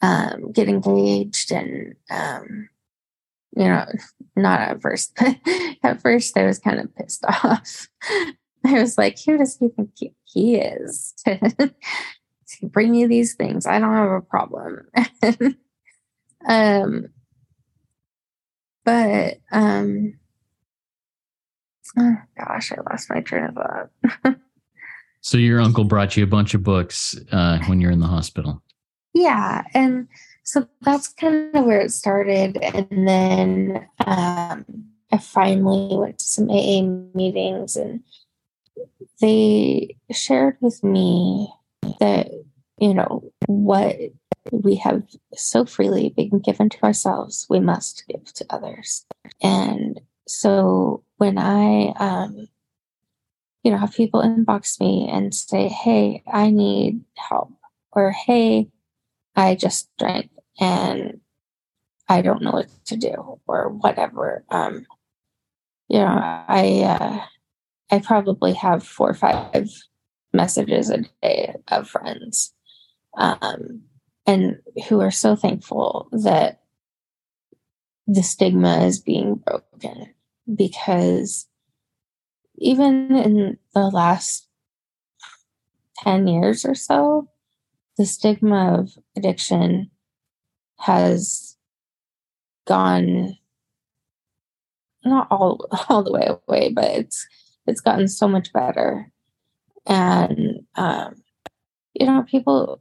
um, 0.00 0.52
get 0.52 0.68
engaged 0.68 1.50
and 1.52 1.94
um, 2.10 2.68
you 3.58 3.64
know, 3.64 3.84
not 4.36 4.60
at 4.60 4.80
first, 4.80 5.14
but 5.20 5.36
at 5.82 6.00
first 6.00 6.36
I 6.36 6.46
was 6.46 6.58
kind 6.58 6.78
of 6.78 6.94
pissed 6.94 7.24
off. 7.44 7.88
I 8.64 8.80
was 8.80 8.98
like, 8.98 9.18
who 9.24 9.38
does 9.38 9.56
he 9.58 9.68
think 9.68 9.90
he 10.24 10.56
is 10.56 11.14
to, 11.26 11.74
bring 12.62 12.94
you 12.94 13.08
these 13.08 13.34
things? 13.34 13.66
I 13.66 13.78
don't 13.78 13.94
have 13.94 14.10
a 14.10 14.20
problem. 14.20 14.88
um, 16.48 17.08
but, 18.84 19.38
um, 19.52 20.18
oh 21.98 22.16
gosh, 22.38 22.72
I 22.72 22.76
lost 22.90 23.10
my 23.10 23.20
train 23.20 23.44
of 23.44 23.54
thought. 23.54 24.38
So 25.20 25.38
your 25.38 25.60
uncle 25.60 25.84
brought 25.84 26.16
you 26.16 26.24
a 26.24 26.28
bunch 26.28 26.54
of 26.54 26.62
books 26.62 27.18
uh, 27.32 27.58
when 27.66 27.80
you're 27.80 27.90
in 27.90 28.00
the 28.00 28.06
hospital. 28.06 28.62
Yeah. 29.14 29.62
And 29.74 30.08
so 30.44 30.68
that's 30.82 31.08
kind 31.08 31.54
of 31.54 31.64
where 31.64 31.80
it 31.80 31.90
started. 31.90 32.56
And 32.58 33.08
then 33.08 33.86
um, 34.06 34.64
I 35.12 35.18
finally 35.18 35.96
went 35.96 36.18
to 36.18 36.24
some 36.24 36.50
AA 36.50 36.82
meetings 37.14 37.76
and 37.76 38.00
they 39.20 39.96
shared 40.12 40.56
with 40.60 40.84
me 40.84 41.52
that, 42.00 42.28
you 42.78 42.94
know, 42.94 43.30
what 43.46 43.96
we 44.52 44.76
have 44.76 45.02
so 45.34 45.64
freely 45.64 46.10
been 46.16 46.38
given 46.38 46.68
to 46.68 46.82
ourselves, 46.82 47.46
we 47.50 47.60
must 47.60 48.04
give 48.08 48.24
to 48.34 48.46
others. 48.50 49.04
And 49.42 50.00
so 50.26 51.02
when 51.16 51.38
I, 51.38 51.92
um, 51.98 52.48
you 53.62 53.70
know, 53.70 53.76
have 53.78 53.94
people 53.94 54.22
inbox 54.22 54.80
me 54.80 55.08
and 55.10 55.34
say, 55.34 55.68
hey, 55.68 56.22
I 56.32 56.50
need 56.50 57.04
help, 57.16 57.52
or 57.92 58.12
hey, 58.12 58.68
I 59.34 59.54
just 59.54 59.90
drank 59.98 60.30
and 60.60 61.20
I 62.08 62.22
don't 62.22 62.42
know 62.42 62.52
what 62.52 62.68
to 62.86 62.96
do 62.96 63.40
or 63.46 63.68
whatever. 63.68 64.44
Um, 64.50 64.86
you 65.88 65.98
know, 65.98 66.06
I 66.06 66.82
uh, 67.00 67.24
I 67.90 67.98
probably 68.00 68.52
have 68.54 68.82
four 68.82 69.10
or 69.10 69.14
five 69.14 69.68
messages 70.32 70.90
a 70.90 71.04
day 71.22 71.54
of 71.68 71.88
friends, 71.88 72.52
um, 73.16 73.82
and 74.26 74.58
who 74.88 75.00
are 75.00 75.10
so 75.10 75.36
thankful 75.36 76.08
that 76.12 76.62
the 78.06 78.22
stigma 78.22 78.84
is 78.84 78.98
being 78.98 79.36
broken 79.36 80.14
because 80.54 81.46
even 82.60 83.14
in 83.16 83.58
the 83.74 83.88
last 83.88 84.48
10 85.98 86.26
years 86.26 86.64
or 86.64 86.74
so, 86.74 87.28
the 87.96 88.06
stigma 88.06 88.78
of 88.78 88.90
addiction 89.16 89.90
has 90.78 91.56
gone 92.66 93.36
not 95.04 95.26
all 95.30 95.66
all 95.88 96.02
the 96.02 96.12
way 96.12 96.28
away, 96.48 96.70
but 96.72 96.84
it's 96.84 97.26
it's 97.66 97.80
gotten 97.80 98.08
so 98.08 98.28
much 98.28 98.52
better. 98.52 99.10
And 99.86 100.66
um, 100.76 101.22
you 101.94 102.06
know, 102.06 102.22
people 102.22 102.80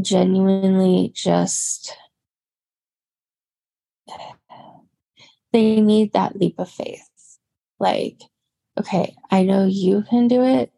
genuinely 0.00 1.12
just 1.14 1.96
they 5.52 5.80
need 5.80 6.12
that 6.12 6.36
leap 6.36 6.58
of 6.58 6.70
faith. 6.70 7.08
Like, 7.78 8.20
okay, 8.78 9.14
I 9.30 9.42
know 9.42 9.66
you 9.66 10.04
can 10.08 10.28
do 10.28 10.42
it. 10.42 10.72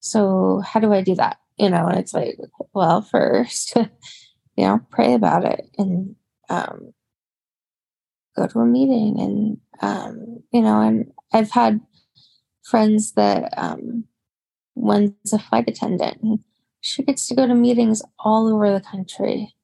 So 0.00 0.62
how 0.64 0.80
do 0.80 0.92
I 0.92 1.02
do 1.02 1.14
that? 1.16 1.38
You 1.58 1.70
know, 1.70 1.86
and 1.86 1.98
it's 1.98 2.14
like, 2.14 2.38
well, 2.72 3.02
first 3.10 3.76
you 4.60 4.66
know, 4.66 4.80
pray 4.90 5.14
about 5.14 5.44
it 5.44 5.70
and 5.78 6.16
um, 6.50 6.92
go 8.36 8.46
to 8.46 8.58
a 8.58 8.66
meeting. 8.66 9.18
And, 9.18 9.58
um, 9.80 10.42
you 10.52 10.60
know, 10.60 10.82
and 10.82 11.10
I've 11.32 11.50
had 11.50 11.80
friends 12.62 13.12
that 13.12 13.54
um, 13.56 14.04
one's 14.74 15.32
a 15.32 15.38
flight 15.38 15.64
attendant. 15.66 16.40
She 16.82 17.02
gets 17.02 17.26
to 17.28 17.34
go 17.34 17.46
to 17.46 17.54
meetings 17.54 18.02
all 18.18 18.52
over 18.52 18.70
the 18.70 18.82
country. 18.82 19.54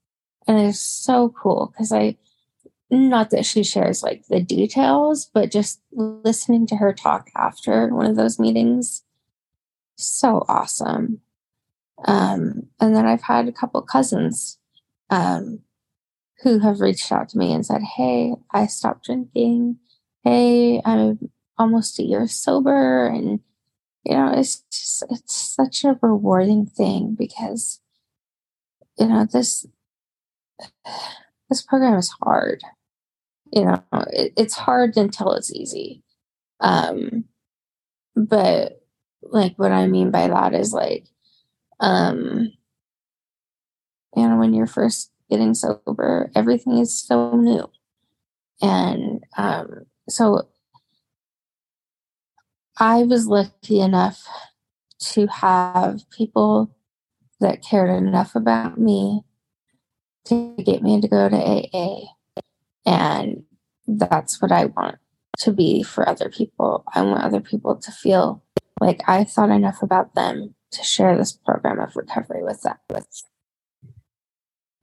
And 0.48 0.58
it's 0.58 0.80
so 0.80 1.28
cool 1.28 1.72
because 1.72 1.92
I, 1.92 2.16
not 2.90 3.30
that 3.30 3.44
she 3.44 3.64
shares 3.64 4.02
like 4.02 4.26
the 4.28 4.40
details, 4.40 5.28
but 5.32 5.50
just 5.50 5.80
listening 5.92 6.66
to 6.68 6.76
her 6.76 6.92
talk 6.92 7.30
after 7.36 7.88
one 7.88 8.06
of 8.06 8.16
those 8.16 8.38
meetings, 8.38 9.02
so 9.96 10.44
awesome. 10.48 11.20
Um, 12.04 12.68
and 12.80 12.94
then 12.94 13.06
I've 13.06 13.22
had 13.22 13.48
a 13.48 13.52
couple 13.52 13.80
cousins 13.82 14.58
um, 15.10 15.60
who 16.42 16.58
have 16.58 16.80
reached 16.80 17.10
out 17.10 17.28
to 17.30 17.38
me 17.38 17.52
and 17.52 17.64
said, 17.64 17.82
Hey, 17.82 18.34
I 18.52 18.66
stopped 18.66 19.06
drinking. 19.06 19.78
Hey, 20.22 20.80
I'm 20.84 21.30
almost 21.58 21.98
a 21.98 22.04
year 22.04 22.26
sober. 22.26 23.06
And, 23.06 23.40
you 24.04 24.14
know, 24.14 24.32
it's 24.32 24.62
just, 24.70 25.04
it's 25.10 25.34
such 25.34 25.84
a 25.84 25.98
rewarding 26.02 26.66
thing 26.66 27.16
because, 27.18 27.80
you 28.98 29.08
know, 29.08 29.26
this, 29.30 29.66
this 31.48 31.62
program 31.62 31.94
is 31.94 32.14
hard. 32.22 32.62
You 33.52 33.64
know, 33.64 33.82
it, 34.12 34.32
it's 34.36 34.54
hard 34.54 34.96
until 34.96 35.32
it's 35.32 35.52
easy. 35.52 36.02
Um, 36.60 37.24
but 38.14 38.82
like 39.22 39.58
what 39.58 39.72
I 39.72 39.86
mean 39.86 40.10
by 40.10 40.28
that 40.28 40.54
is 40.54 40.72
like, 40.72 41.06
um, 41.80 42.52
you 44.14 44.28
know 44.28 44.36
when 44.36 44.54
you're 44.54 44.66
first 44.66 45.10
getting 45.30 45.54
sober, 45.54 46.30
everything 46.34 46.78
is 46.78 46.98
so 46.98 47.36
new. 47.36 47.70
And 48.62 49.24
um, 49.36 49.86
so 50.08 50.48
I 52.78 53.02
was 53.04 53.26
lucky 53.26 53.80
enough 53.80 54.26
to 54.98 55.26
have 55.26 56.08
people 56.10 56.74
that 57.40 57.62
cared 57.62 57.90
enough 57.90 58.34
about 58.34 58.78
me 58.78 59.22
to 60.26 60.56
get 60.64 60.82
me 60.82 61.00
to 61.00 61.08
go 61.08 61.28
to 61.28 61.36
AA. 61.36 62.15
And 62.86 63.42
that's 63.86 64.40
what 64.40 64.52
I 64.52 64.66
want 64.66 64.96
to 65.38 65.52
be 65.52 65.82
for 65.82 66.08
other 66.08 66.30
people. 66.30 66.84
I 66.94 67.02
want 67.02 67.24
other 67.24 67.40
people 67.40 67.76
to 67.76 67.92
feel 67.92 68.42
like 68.80 69.02
I 69.08 69.24
thought 69.24 69.50
enough 69.50 69.82
about 69.82 70.14
them 70.14 70.54
to 70.72 70.82
share 70.82 71.16
this 71.16 71.32
program 71.32 71.80
of 71.80 71.96
recovery 71.96 72.42
with 72.42 72.62
them 72.62 72.76
with 72.90 73.06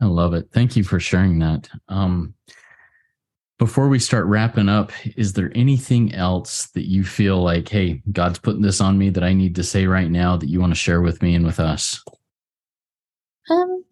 I 0.01 0.06
love 0.06 0.34
it. 0.34 0.49
Thank 0.51 0.76
you 0.76 0.84
for 0.84 0.99
sharing 0.99 1.39
that. 1.39 1.70
Um, 1.88 2.34
before 3.58 3.88
we 3.88 3.99
start 3.99 4.26
wrapping 4.26 4.68
up, 4.68 4.91
is 5.16 5.32
there 5.32 5.49
anything 5.56 6.14
else 6.14 6.68
that 6.72 6.89
you 6.89 7.06
feel 7.06 7.41
like, 7.41 7.70
hey, 7.70 8.01
God's 8.12 8.38
putting 8.38 8.64
this 8.64 8.82
on 8.82 8.97
me 8.97 9.10
that 9.12 9.24
I 9.24 9.32
need 9.32 9.56
to 9.56 9.64
say 9.64 9.86
right 9.86 10.12
now 10.12 10.36
that 10.36 10.49
you 10.49 10.60
want 10.60 10.72
to 10.72 10.80
share 10.80 11.01
with 11.01 11.22
me 11.22 11.36
and 11.36 11.45
with 11.45 11.58
us? 11.58 12.04
Um, 13.49 13.86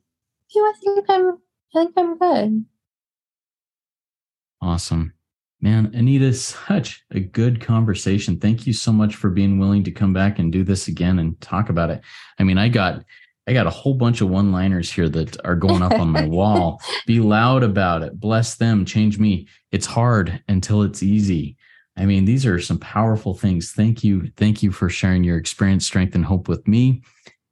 yeah, 0.53 0.61
I 0.61 0.73
think 0.83 1.05
I'm, 1.07 1.29
I 1.29 1.37
think 1.73 1.93
I'm 1.95 2.17
good. 2.17 2.65
Awesome. 4.61 5.13
Man, 5.61 5.91
Anita, 5.93 6.33
such 6.67 7.03
a 7.11 7.19
good 7.19 7.61
conversation. 7.61 8.39
Thank 8.39 8.65
you 8.67 8.73
so 8.73 8.91
much 8.91 9.15
for 9.15 9.29
being 9.29 9.59
willing 9.59 9.83
to 9.83 9.91
come 9.91 10.13
back 10.13 10.39
and 10.39 10.51
do 10.51 10.63
this 10.63 10.87
again 10.87 11.19
and 11.19 11.39
talk 11.41 11.69
about 11.69 11.89
it. 11.89 12.01
I 12.39 12.43
mean, 12.43 12.57
I 12.57 12.69
got 12.69 13.03
I 13.47 13.53
got 13.53 13.67
a 13.67 13.71
whole 13.71 13.95
bunch 13.95 14.21
of 14.21 14.29
one 14.29 14.51
liners 14.51 14.91
here 14.91 15.09
that 15.09 15.43
are 15.45 15.55
going 15.55 15.81
up 15.81 15.93
on 15.93 16.09
my 16.09 16.25
wall. 16.27 16.79
Be 17.07 17.19
loud 17.19 17.63
about 17.63 18.03
it. 18.03 18.19
Bless 18.19 18.55
them. 18.55 18.85
Change 18.85 19.17
me. 19.17 19.47
It's 19.71 19.87
hard 19.87 20.43
until 20.47 20.83
it's 20.83 21.01
easy. 21.01 21.57
I 21.97 22.05
mean, 22.05 22.25
these 22.25 22.45
are 22.45 22.59
some 22.59 22.77
powerful 22.77 23.33
things. 23.33 23.71
Thank 23.71 24.03
you. 24.03 24.31
Thank 24.37 24.61
you 24.63 24.71
for 24.71 24.89
sharing 24.89 25.23
your 25.23 25.37
experience, 25.37 25.85
strength, 25.85 26.15
and 26.15 26.23
hope 26.23 26.47
with 26.47 26.67
me 26.67 27.01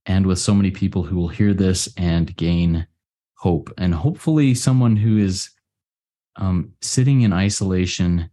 and 0.06 0.26
with 0.26 0.40
so 0.40 0.54
many 0.54 0.72
people 0.72 1.04
who 1.04 1.16
will 1.16 1.28
hear 1.28 1.54
this 1.54 1.90
and 1.98 2.36
gain 2.38 2.88
hope. 3.36 3.74
And 3.78 3.94
hopefully, 3.94 4.54
someone 4.54 4.96
who 4.96 5.18
is 5.18 5.50
um, 6.40 6.74
sitting 6.82 7.22
in 7.22 7.34
isolation 7.34 8.30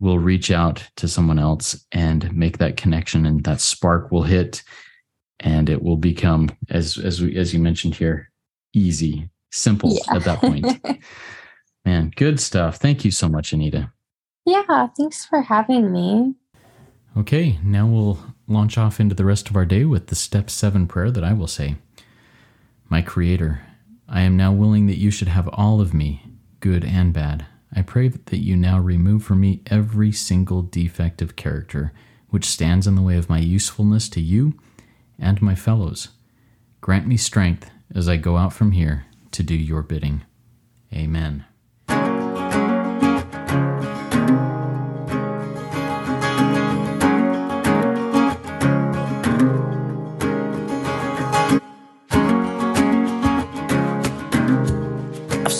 will 0.00 0.18
reach 0.18 0.50
out 0.50 0.84
to 0.96 1.06
someone 1.06 1.38
else 1.38 1.86
and 1.92 2.34
make 2.34 2.58
that 2.58 2.76
connection, 2.76 3.24
and 3.24 3.44
that 3.44 3.60
spark 3.60 4.10
will 4.10 4.24
hit 4.24 4.62
and 5.42 5.68
it 5.68 5.82
will 5.82 5.96
become 5.96 6.48
as 6.70 6.96
as 6.98 7.20
we 7.20 7.36
as 7.36 7.52
you 7.52 7.60
mentioned 7.60 7.94
here 7.94 8.30
easy 8.72 9.28
simple 9.50 9.92
yeah. 9.92 10.16
at 10.16 10.24
that 10.24 10.40
point. 10.40 10.66
Man 11.84 12.12
good 12.16 12.40
stuff. 12.40 12.76
Thank 12.76 13.04
you 13.04 13.10
so 13.10 13.28
much 13.28 13.52
anita. 13.52 13.92
Yeah 14.46 14.88
thanks 14.96 15.24
for 15.24 15.42
having 15.42 15.92
me. 15.92 16.34
Okay 17.16 17.58
now 17.62 17.86
we'll 17.86 18.18
launch 18.46 18.78
off 18.78 19.00
into 19.00 19.14
the 19.14 19.24
rest 19.24 19.50
of 19.50 19.56
our 19.56 19.64
day 19.64 19.84
with 19.84 20.08
the 20.08 20.14
step 20.14 20.50
7 20.50 20.86
prayer 20.86 21.10
that 21.10 21.24
i 21.24 21.32
will 21.32 21.46
say. 21.46 21.76
My 22.88 23.02
creator 23.02 23.62
i 24.08 24.22
am 24.22 24.36
now 24.36 24.52
willing 24.52 24.86
that 24.86 24.98
you 24.98 25.10
should 25.10 25.28
have 25.28 25.48
all 25.48 25.80
of 25.80 25.92
me 25.92 26.31
good 26.62 26.82
and 26.82 27.12
bad 27.12 27.44
i 27.76 27.82
pray 27.82 28.08
that 28.08 28.38
you 28.38 28.56
now 28.56 28.78
remove 28.78 29.22
from 29.22 29.40
me 29.40 29.60
every 29.66 30.10
single 30.10 30.62
defect 30.62 31.20
of 31.20 31.36
character 31.36 31.92
which 32.32 32.46
stands 32.46 32.86
in 32.86 32.94
the 32.94 33.02
way 33.02 33.16
of 33.18 33.28
my 33.28 33.38
usefulness 33.38 34.08
to 34.08 34.18
you 34.18 34.54
and 35.18 35.42
my 35.42 35.54
fellows. 35.54 36.08
Grant 36.80 37.06
me 37.06 37.18
strength 37.18 37.70
as 37.94 38.08
I 38.08 38.16
go 38.16 38.38
out 38.38 38.54
from 38.54 38.72
here 38.72 39.04
to 39.32 39.42
do 39.42 39.54
your 39.54 39.82
bidding. 39.82 40.22
Amen. 40.94 41.44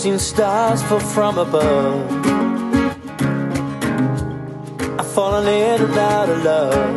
Seen 0.03 0.19
stars 0.19 0.83
fall 0.83 0.99
from 0.99 1.39
above. 1.39 2.11
I've 4.99 5.07
fallen 5.07 5.47
in 5.47 5.81
and 5.81 5.97
out 5.97 6.29
of 6.29 6.43
love. 6.43 6.95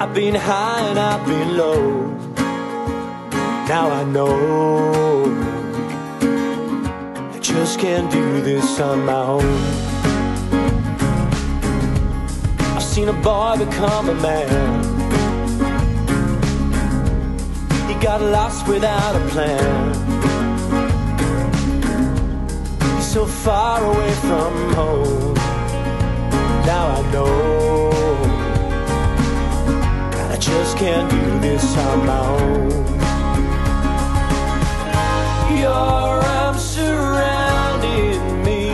I've 0.00 0.14
been 0.14 0.34
high 0.34 0.80
and 0.88 0.98
I've 0.98 1.26
been 1.26 1.58
low. 1.58 2.06
Now 3.68 3.90
I 3.90 4.04
know 4.04 5.26
I 7.34 7.38
just 7.40 7.78
can't 7.78 8.10
do 8.10 8.40
this 8.40 8.80
on 8.80 9.04
my 9.04 9.22
own. 9.36 9.58
I've 12.76 12.82
seen 12.82 13.08
a 13.08 13.12
boy 13.12 13.56
become 13.58 14.08
a 14.08 14.14
man. 14.14 14.91
Got 18.02 18.20
lost 18.20 18.66
without 18.66 19.14
a 19.14 19.20
plan. 19.28 19.94
So 23.00 23.24
far 23.26 23.84
away 23.84 24.12
from 24.26 24.74
home. 24.74 25.34
Now 26.66 26.96
I 26.96 27.12
know 27.12 27.92
I 30.32 30.36
just 30.36 30.76
can't 30.78 31.08
do 31.08 31.38
this 31.38 31.76
on 31.76 32.04
my 32.04 32.18
own. 32.26 32.70
Your 35.60 35.70
arms 35.70 36.60
surrounding 36.60 38.42
me, 38.42 38.70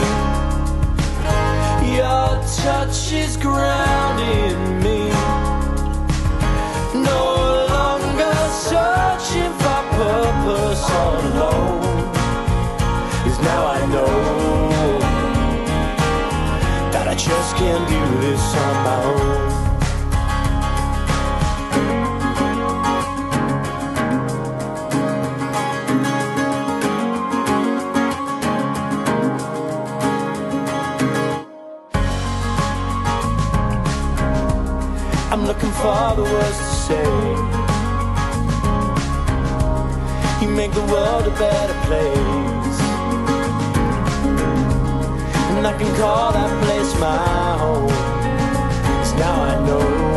your 1.97 2.43
touch 2.65 3.13
is 3.13 3.37
grounding 3.37 4.73
me. 4.73 4.78
All 10.91 11.17
alone. 11.31 12.13
Cause 13.25 13.39
now 13.41 13.67
I 13.67 13.81
know 13.93 14.13
that 16.93 17.07
I 17.09 17.15
just 17.15 17.57
can't 17.57 17.89
do 17.89 18.21
this 18.21 18.43
on 18.65 18.75
my 18.85 19.05
own. 19.05 19.49
I'm 35.31 35.45
looking 35.47 35.71
for 35.71 36.15
the 36.17 36.23
words 36.23 36.59
to 36.59 36.65
say. 36.65 37.28
Make 40.59 40.73
the 40.73 40.83
world 40.93 41.25
a 41.25 41.31
better 41.39 41.79
place. 41.87 42.79
And 45.57 45.65
I 45.65 45.73
can 45.79 45.95
call 45.97 46.33
that 46.33 46.65
place 46.65 46.93
my 46.99 47.59
home. 47.59 47.89
Cause 48.99 49.15
now 49.15 49.41
I 49.41 49.55
know 49.65 50.08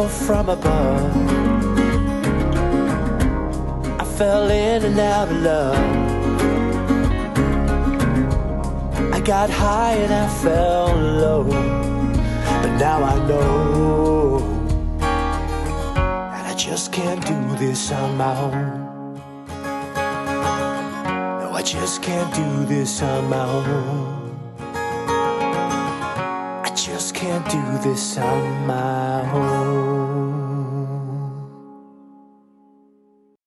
fall 0.00 0.08
from 0.08 0.48
above. 0.48 1.16
I 4.00 4.04
fell 4.16 4.50
in 4.50 4.84
and 4.84 4.98
out 4.98 5.28
of 5.28 5.42
love. 5.42 5.76
I 9.12 9.20
got 9.20 9.50
high 9.50 9.94
and 9.94 10.12
I 10.12 10.28
fell 10.42 10.94
low. 10.96 11.44
But 12.62 12.72
now 12.78 13.02
I 13.02 13.16
know 13.28 14.38
that 16.30 16.46
I 16.46 16.54
just 16.54 16.92
can't 16.92 17.24
do 17.26 17.56
this 17.56 17.92
on 17.92 18.16
my 18.16 18.34
own. 18.40 19.16
No, 21.40 21.52
I 21.52 21.62
just 21.62 22.02
can't 22.02 22.32
do 22.34 22.64
this 22.64 23.02
on 23.02 23.28
my 23.28 23.44
own. 23.44 24.20
I 26.66 26.70
just 26.74 27.14
can't 27.14 27.46
do 27.50 27.62
this 27.88 28.16
on 28.16 28.66
my 28.66 29.32
own. 29.32 29.69